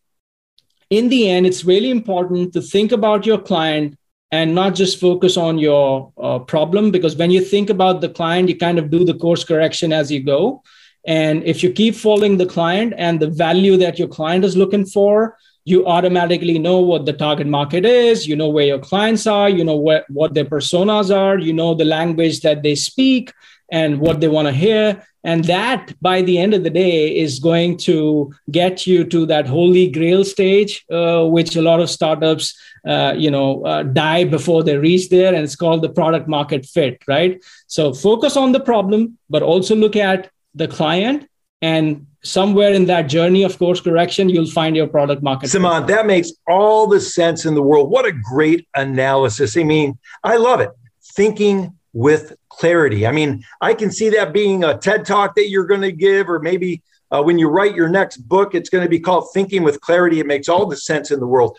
in 0.90 1.08
the 1.08 1.28
end 1.28 1.46
it's 1.46 1.64
really 1.64 1.90
important 1.90 2.52
to 2.52 2.60
think 2.60 2.92
about 2.92 3.26
your 3.26 3.38
client 3.38 3.98
and 4.32 4.54
not 4.54 4.74
just 4.74 5.00
focus 5.00 5.36
on 5.36 5.58
your 5.58 6.12
uh, 6.20 6.38
problem 6.40 6.90
because 6.90 7.16
when 7.16 7.30
you 7.30 7.40
think 7.40 7.70
about 7.70 8.00
the 8.00 8.08
client 8.08 8.48
you 8.48 8.56
kind 8.56 8.78
of 8.78 8.90
do 8.90 9.04
the 9.04 9.14
course 9.14 9.44
correction 9.44 9.92
as 9.92 10.10
you 10.10 10.22
go. 10.22 10.62
And 11.06 11.44
if 11.44 11.62
you 11.62 11.70
keep 11.70 11.94
following 11.94 12.36
the 12.36 12.46
client 12.46 12.92
and 12.98 13.20
the 13.20 13.30
value 13.30 13.76
that 13.76 13.96
your 13.96 14.08
client 14.08 14.44
is 14.44 14.56
looking 14.56 14.84
for 14.84 15.36
you 15.66 15.84
automatically 15.86 16.58
know 16.58 16.78
what 16.78 17.04
the 17.04 17.12
target 17.12 17.46
market 17.46 17.84
is 17.84 18.26
you 18.26 18.36
know 18.36 18.48
where 18.48 18.66
your 18.72 18.78
clients 18.78 19.26
are 19.26 19.50
you 19.50 19.64
know 19.64 19.76
what, 19.76 20.08
what 20.08 20.32
their 20.32 20.44
personas 20.44 21.14
are 21.14 21.38
you 21.38 21.52
know 21.52 21.74
the 21.74 21.84
language 21.84 22.40
that 22.40 22.62
they 22.62 22.74
speak 22.74 23.32
and 23.70 24.00
what 24.00 24.20
they 24.20 24.28
want 24.28 24.46
to 24.46 24.52
hear. 24.52 25.04
And 25.24 25.44
that 25.46 25.92
by 26.00 26.22
the 26.22 26.38
end 26.38 26.54
of 26.54 26.62
the 26.62 26.70
day 26.70 27.16
is 27.16 27.40
going 27.40 27.78
to 27.78 28.32
get 28.50 28.86
you 28.86 29.04
to 29.06 29.26
that 29.26 29.46
holy 29.46 29.90
grail 29.90 30.24
stage 30.24 30.84
uh, 30.90 31.24
which 31.24 31.56
a 31.56 31.62
lot 31.62 31.80
of 31.80 31.90
startups 31.90 32.56
uh, 32.86 33.14
you 33.16 33.30
know 33.30 33.64
uh, 33.64 33.82
die 33.82 34.24
before 34.24 34.62
they 34.62 34.76
reach 34.76 35.08
there 35.08 35.34
and 35.34 35.42
it's 35.42 35.56
called 35.56 35.82
the 35.82 35.88
product 35.88 36.28
market 36.28 36.64
fit 36.64 37.02
right? 37.08 37.44
So 37.66 37.92
focus 37.92 38.36
on 38.36 38.52
the 38.52 38.60
problem 38.60 39.18
but 39.28 39.42
also 39.42 39.74
look 39.74 39.96
at 39.96 40.30
the 40.54 40.68
client 40.68 41.28
and 41.62 42.06
somewhere 42.22 42.72
in 42.72 42.86
that 42.86 43.02
journey 43.02 43.44
of 43.44 43.56
course 43.58 43.80
correction 43.80 44.28
you'll 44.28 44.50
find 44.50 44.76
your 44.76 44.86
product 44.86 45.22
market 45.22 45.48
Seemant, 45.48 45.86
that 45.86 46.06
makes 46.06 46.32
all 46.48 46.86
the 46.86 47.00
sense 47.00 47.46
in 47.46 47.54
the 47.54 47.62
world. 47.62 47.90
What 47.90 48.04
a 48.04 48.12
great 48.12 48.66
analysis. 48.74 49.56
I 49.56 49.62
mean 49.62 49.98
i 50.24 50.36
love 50.36 50.60
it. 50.60 50.70
Thinking 51.14 51.76
with 51.92 52.36
clarity. 52.48 53.06
I 53.06 53.12
mean 53.12 53.44
i 53.60 53.74
can 53.74 53.90
see 53.90 54.10
that 54.10 54.32
being 54.32 54.64
a 54.64 54.76
ted 54.76 55.04
talk 55.06 55.34
that 55.36 55.48
you're 55.48 55.66
going 55.66 55.82
to 55.82 55.92
give 55.92 56.28
or 56.28 56.40
maybe 56.40 56.82
uh, 57.12 57.22
when 57.22 57.38
you 57.38 57.48
write 57.48 57.76
your 57.76 57.88
next 57.88 58.16
book 58.16 58.54
it's 58.54 58.68
going 58.68 58.84
to 58.84 58.90
be 58.90 59.00
called 59.00 59.28
thinking 59.32 59.62
with 59.62 59.80
clarity. 59.80 60.20
It 60.20 60.26
makes 60.26 60.48
all 60.48 60.66
the 60.66 60.76
sense 60.76 61.10
in 61.10 61.20
the 61.20 61.26
world. 61.26 61.56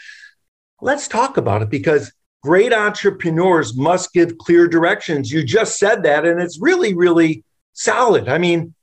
Let's 0.81 1.07
talk 1.07 1.37
about 1.37 1.61
it 1.61 1.69
because 1.69 2.11
great 2.43 2.73
entrepreneurs 2.73 3.75
must 3.75 4.13
give 4.13 4.37
clear 4.37 4.67
directions. 4.67 5.31
You 5.31 5.43
just 5.43 5.79
said 5.79 6.03
that 6.03 6.25
and 6.25 6.41
it's 6.41 6.59
really 6.59 6.93
really 6.93 7.45
solid. 7.71 8.27
I 8.27 8.37
mean 8.37 8.75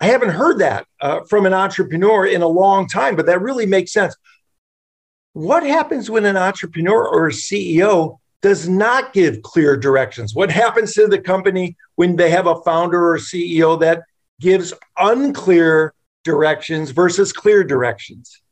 I 0.00 0.06
haven't 0.06 0.30
heard 0.30 0.58
that 0.58 0.86
uh, 1.00 1.20
from 1.28 1.46
an 1.46 1.54
entrepreneur 1.54 2.26
in 2.26 2.42
a 2.42 2.48
long 2.48 2.88
time, 2.88 3.16
but 3.16 3.26
that 3.26 3.40
really 3.40 3.66
makes 3.66 3.92
sense. 3.92 4.16
What 5.32 5.64
happens 5.64 6.10
when 6.10 6.24
an 6.26 6.36
entrepreneur 6.36 7.06
or 7.06 7.28
a 7.28 7.32
CEO 7.32 8.18
does 8.42 8.68
not 8.68 9.12
give 9.12 9.42
clear 9.42 9.76
directions? 9.76 10.34
What 10.34 10.50
happens 10.50 10.92
to 10.94 11.06
the 11.06 11.18
company 11.18 11.76
when 11.94 12.16
they 12.16 12.30
have 12.30 12.46
a 12.46 12.60
founder 12.62 13.12
or 13.12 13.18
CEO 13.18 13.80
that 13.80 14.02
gives 14.40 14.72
unclear 14.98 15.94
directions 16.24 16.90
versus 16.90 17.32
clear 17.32 17.64
directions? 17.64 18.42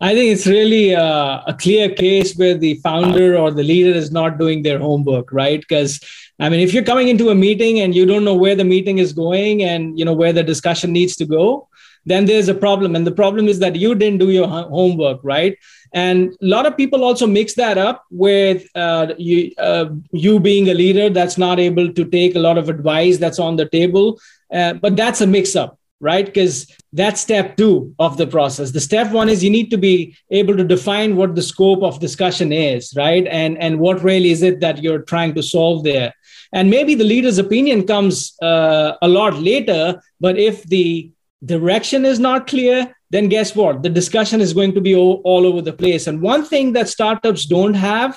I 0.00 0.14
think 0.14 0.32
it's 0.32 0.46
really 0.46 0.92
a, 0.92 1.42
a, 1.46 1.56
clear 1.58 1.88
case 1.88 2.34
where 2.34 2.56
the 2.56 2.74
founder 2.76 3.38
or 3.38 3.52
the 3.52 3.62
leader 3.62 3.96
is 3.96 4.10
not 4.10 4.38
doing 4.38 4.62
their 4.62 4.78
homework, 4.78 5.32
right? 5.32 5.60
Because 5.60 6.00
I 6.40 6.48
mean, 6.48 6.60
if 6.60 6.74
you're 6.74 6.82
coming 6.82 7.08
into 7.08 7.30
a 7.30 7.34
meeting 7.34 7.78
and 7.80 7.94
you 7.94 8.04
don't 8.04 8.24
know 8.24 8.34
where 8.34 8.56
the 8.56 8.64
meeting 8.64 8.98
is 8.98 9.12
going 9.12 9.62
and 9.62 9.96
you 9.98 10.04
know 10.04 10.12
where 10.12 10.32
the 10.32 10.42
discussion 10.42 10.92
needs 10.92 11.14
to 11.16 11.24
go, 11.24 11.68
then 12.06 12.24
there's 12.24 12.48
a 12.48 12.54
problem. 12.54 12.96
And 12.96 13.06
the 13.06 13.12
problem 13.12 13.46
is 13.46 13.60
that 13.60 13.76
you 13.76 13.94
didn't 13.94 14.18
do 14.18 14.30
your 14.30 14.48
homework, 14.48 15.20
right? 15.22 15.56
And 15.92 16.32
a 16.42 16.46
lot 16.46 16.66
of 16.66 16.76
people 16.76 17.04
also 17.04 17.26
mix 17.26 17.54
that 17.54 17.78
up 17.78 18.04
with 18.10 18.66
uh, 18.74 19.14
you, 19.16 19.52
uh, 19.58 19.86
you 20.10 20.40
being 20.40 20.68
a 20.68 20.74
leader 20.74 21.08
that's 21.08 21.38
not 21.38 21.60
able 21.60 21.92
to 21.92 22.04
take 22.04 22.34
a 22.34 22.40
lot 22.40 22.58
of 22.58 22.68
advice 22.68 23.18
that's 23.18 23.38
on 23.38 23.56
the 23.56 23.68
table. 23.68 24.18
Uh, 24.52 24.74
but 24.74 24.96
that's 24.96 25.20
a 25.20 25.26
mix 25.26 25.54
up 25.54 25.78
right? 26.04 26.26
Because 26.26 26.70
that's 26.92 27.20
step 27.20 27.56
two 27.56 27.94
of 27.98 28.16
the 28.16 28.26
process. 28.26 28.70
The 28.70 28.80
step 28.80 29.10
one 29.10 29.28
is 29.28 29.42
you 29.42 29.50
need 29.50 29.70
to 29.70 29.78
be 29.78 30.16
able 30.30 30.56
to 30.56 30.64
define 30.64 31.16
what 31.16 31.34
the 31.34 31.42
scope 31.42 31.82
of 31.82 31.98
discussion 31.98 32.52
is, 32.52 32.92
right? 32.94 33.26
And 33.26 33.58
and 33.58 33.80
what 33.80 34.04
really 34.04 34.30
is 34.30 34.42
it 34.42 34.60
that 34.60 34.82
you're 34.82 35.02
trying 35.12 35.34
to 35.34 35.42
solve 35.42 35.82
there? 35.82 36.12
And 36.52 36.70
maybe 36.70 36.94
the 36.94 37.10
leader's 37.12 37.38
opinion 37.38 37.86
comes 37.86 38.34
uh, 38.40 38.92
a 39.02 39.08
lot 39.08 39.34
later, 39.50 40.00
but 40.20 40.38
if 40.38 40.62
the 40.64 41.10
direction 41.44 42.04
is 42.04 42.20
not 42.20 42.46
clear, 42.46 42.94
then 43.10 43.28
guess 43.28 43.56
what? 43.56 43.82
The 43.82 43.90
discussion 43.90 44.40
is 44.40 44.52
going 44.52 44.74
to 44.74 44.80
be 44.80 44.94
all, 44.94 45.20
all 45.24 45.46
over 45.46 45.62
the 45.62 45.72
place. 45.72 46.06
And 46.06 46.20
one 46.20 46.44
thing 46.44 46.72
that 46.74 46.88
startups 46.88 47.46
don't 47.46 47.74
have 47.74 48.16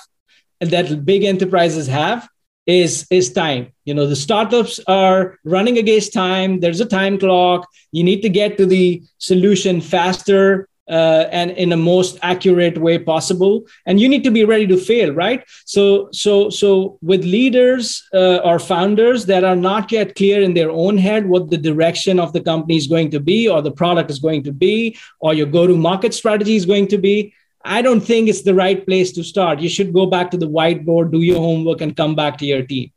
and 0.61 0.69
that 0.71 1.05
big 1.05 1.23
enterprises 1.23 1.87
have 1.87 2.27
is 2.67 3.07
is 3.09 3.31
time. 3.31 3.71
You 3.85 3.93
know 3.93 4.05
the 4.05 4.15
startups 4.15 4.79
are 4.87 5.39
running 5.43 5.77
against 5.77 6.13
time. 6.13 6.59
There's 6.59 6.81
a 6.81 6.85
time 6.85 7.17
clock. 7.17 7.67
You 7.91 8.03
need 8.03 8.21
to 8.21 8.29
get 8.29 8.57
to 8.57 8.65
the 8.65 9.01
solution 9.17 9.81
faster 9.81 10.67
uh, 10.89 11.25
and 11.31 11.51
in 11.51 11.69
the 11.69 11.77
most 11.77 12.17
accurate 12.21 12.77
way 12.77 12.97
possible. 12.97 13.65
And 13.85 13.99
you 13.99 14.07
need 14.07 14.23
to 14.23 14.31
be 14.31 14.45
ready 14.45 14.67
to 14.67 14.77
fail 14.77 15.13
right? 15.13 15.43
So 15.65 16.09
so 16.11 16.49
so 16.49 16.97
with 17.01 17.23
leaders 17.23 18.03
uh, 18.13 18.37
or 18.37 18.59
founders 18.59 19.25
that 19.25 19.43
are 19.43 19.55
not 19.55 19.91
yet 19.91 20.15
clear 20.15 20.41
in 20.41 20.53
their 20.53 20.71
own 20.71 20.97
head 20.97 21.27
what 21.27 21.49
the 21.49 21.57
direction 21.57 22.19
of 22.19 22.33
the 22.33 22.41
company 22.41 22.75
is 22.75 22.87
going 22.87 23.11
to 23.11 23.19
be 23.19 23.47
or 23.47 23.61
the 23.61 23.71
product 23.71 24.11
is 24.11 24.19
going 24.19 24.43
to 24.43 24.51
be 24.51 24.97
or 25.19 25.33
your 25.33 25.47
go 25.47 25.67
to 25.67 25.77
market 25.77 26.13
strategy 26.13 26.55
is 26.55 26.65
going 26.65 26.87
to 26.87 26.97
be 26.97 27.33
i 27.67 27.81
don't 27.81 28.01
think 28.01 28.29
it's 28.29 28.43
the 28.43 28.55
right 28.55 28.85
place 28.85 29.11
to 29.11 29.23
start 29.23 29.59
you 29.59 29.69
should 29.69 29.93
go 29.93 30.05
back 30.05 30.31
to 30.31 30.37
the 30.37 30.49
whiteboard 30.57 31.11
do 31.11 31.21
your 31.21 31.39
homework 31.39 31.81
and 31.81 31.95
come 31.95 32.15
back 32.15 32.37
to 32.37 32.45
your 32.45 32.63
team 32.65 32.91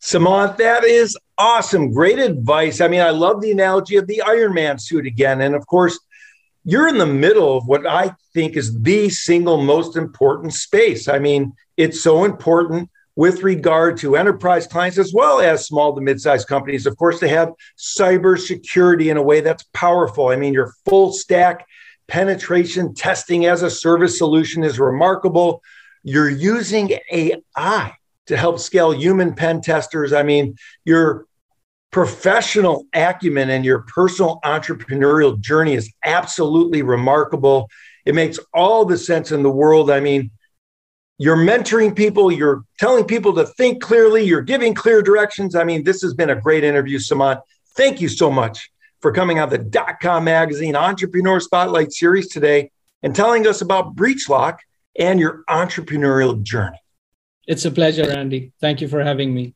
Seemant, 0.00 0.56
that 0.58 0.84
is 0.84 1.18
awesome. 1.38 1.90
Great 1.92 2.20
advice. 2.20 2.80
I 2.80 2.86
mean, 2.86 3.00
I 3.00 3.10
love 3.10 3.40
the 3.40 3.50
analogy 3.50 3.96
of 3.96 4.06
the 4.06 4.22
Iron 4.22 4.54
Man 4.54 4.78
suit 4.78 5.06
again. 5.06 5.40
And 5.40 5.56
of 5.56 5.66
course, 5.66 5.98
you're 6.64 6.88
in 6.88 6.98
the 6.98 7.06
middle 7.06 7.56
of 7.56 7.66
what 7.66 7.86
I 7.86 8.14
think 8.34 8.56
is 8.56 8.80
the 8.80 9.08
single 9.08 9.60
most 9.62 9.96
important 9.96 10.52
space. 10.52 11.08
I 11.08 11.18
mean, 11.18 11.52
it's 11.76 12.00
so 12.00 12.24
important 12.24 12.90
with 13.16 13.42
regard 13.42 13.96
to 13.98 14.16
enterprise 14.16 14.66
clients 14.68 14.98
as 14.98 15.12
well 15.12 15.40
as 15.40 15.66
small 15.66 15.92
to 15.94 16.00
mid-sized 16.00 16.46
companies. 16.46 16.86
Of 16.86 16.96
course, 16.96 17.18
they 17.18 17.28
have 17.28 17.52
cybersecurity 17.76 19.10
in 19.10 19.16
a 19.16 19.22
way 19.22 19.40
that's 19.40 19.64
powerful. 19.72 20.28
I 20.28 20.36
mean, 20.36 20.54
your 20.54 20.72
full 20.88 21.12
stack 21.12 21.66
penetration 22.08 22.94
testing 22.94 23.46
as 23.46 23.62
a 23.62 23.70
service 23.70 24.18
solution 24.18 24.64
is 24.64 24.80
remarkable. 24.80 25.62
You're 26.02 26.30
using 26.30 26.98
AI 27.12 27.94
to 28.26 28.36
help 28.36 28.58
scale 28.58 28.92
human 28.92 29.34
pen 29.34 29.60
testers. 29.60 30.12
I 30.12 30.22
mean, 30.22 30.56
you're 30.84 31.26
professional 31.90 32.86
acumen 32.94 33.50
and 33.50 33.64
your 33.64 33.80
personal 33.80 34.40
entrepreneurial 34.44 35.38
journey 35.40 35.74
is 35.74 35.92
absolutely 36.04 36.82
remarkable. 36.82 37.68
It 38.04 38.14
makes 38.14 38.38
all 38.52 38.84
the 38.84 38.98
sense 38.98 39.32
in 39.32 39.42
the 39.42 39.50
world. 39.50 39.90
I 39.90 40.00
mean, 40.00 40.30
you're 41.18 41.36
mentoring 41.36 41.96
people, 41.96 42.30
you're 42.30 42.62
telling 42.78 43.04
people 43.04 43.34
to 43.34 43.46
think 43.46 43.82
clearly, 43.82 44.22
you're 44.24 44.42
giving 44.42 44.74
clear 44.74 45.02
directions. 45.02 45.54
I 45.54 45.64
mean, 45.64 45.82
this 45.82 46.02
has 46.02 46.14
been 46.14 46.30
a 46.30 46.40
great 46.40 46.62
interview, 46.62 46.98
Seemant. 46.98 47.40
Thank 47.76 48.00
you 48.00 48.08
so 48.08 48.30
much 48.30 48.70
for 49.00 49.12
coming 49.12 49.38
on 49.38 49.48
the 49.48 49.58
dot 49.58 50.00
com 50.00 50.24
magazine 50.24 50.76
entrepreneur 50.76 51.40
spotlight 51.40 51.92
series 51.92 52.28
today 52.28 52.70
and 53.02 53.14
telling 53.14 53.46
us 53.46 53.60
about 53.60 53.94
breachlock 53.94 54.58
and 54.98 55.20
your 55.20 55.44
entrepreneurial 55.48 56.42
journey. 56.42 56.80
It's 57.46 57.64
a 57.64 57.70
pleasure 57.70 58.10
andy. 58.10 58.52
Thank 58.60 58.80
you 58.80 58.88
for 58.88 59.02
having 59.02 59.32
me 59.32 59.54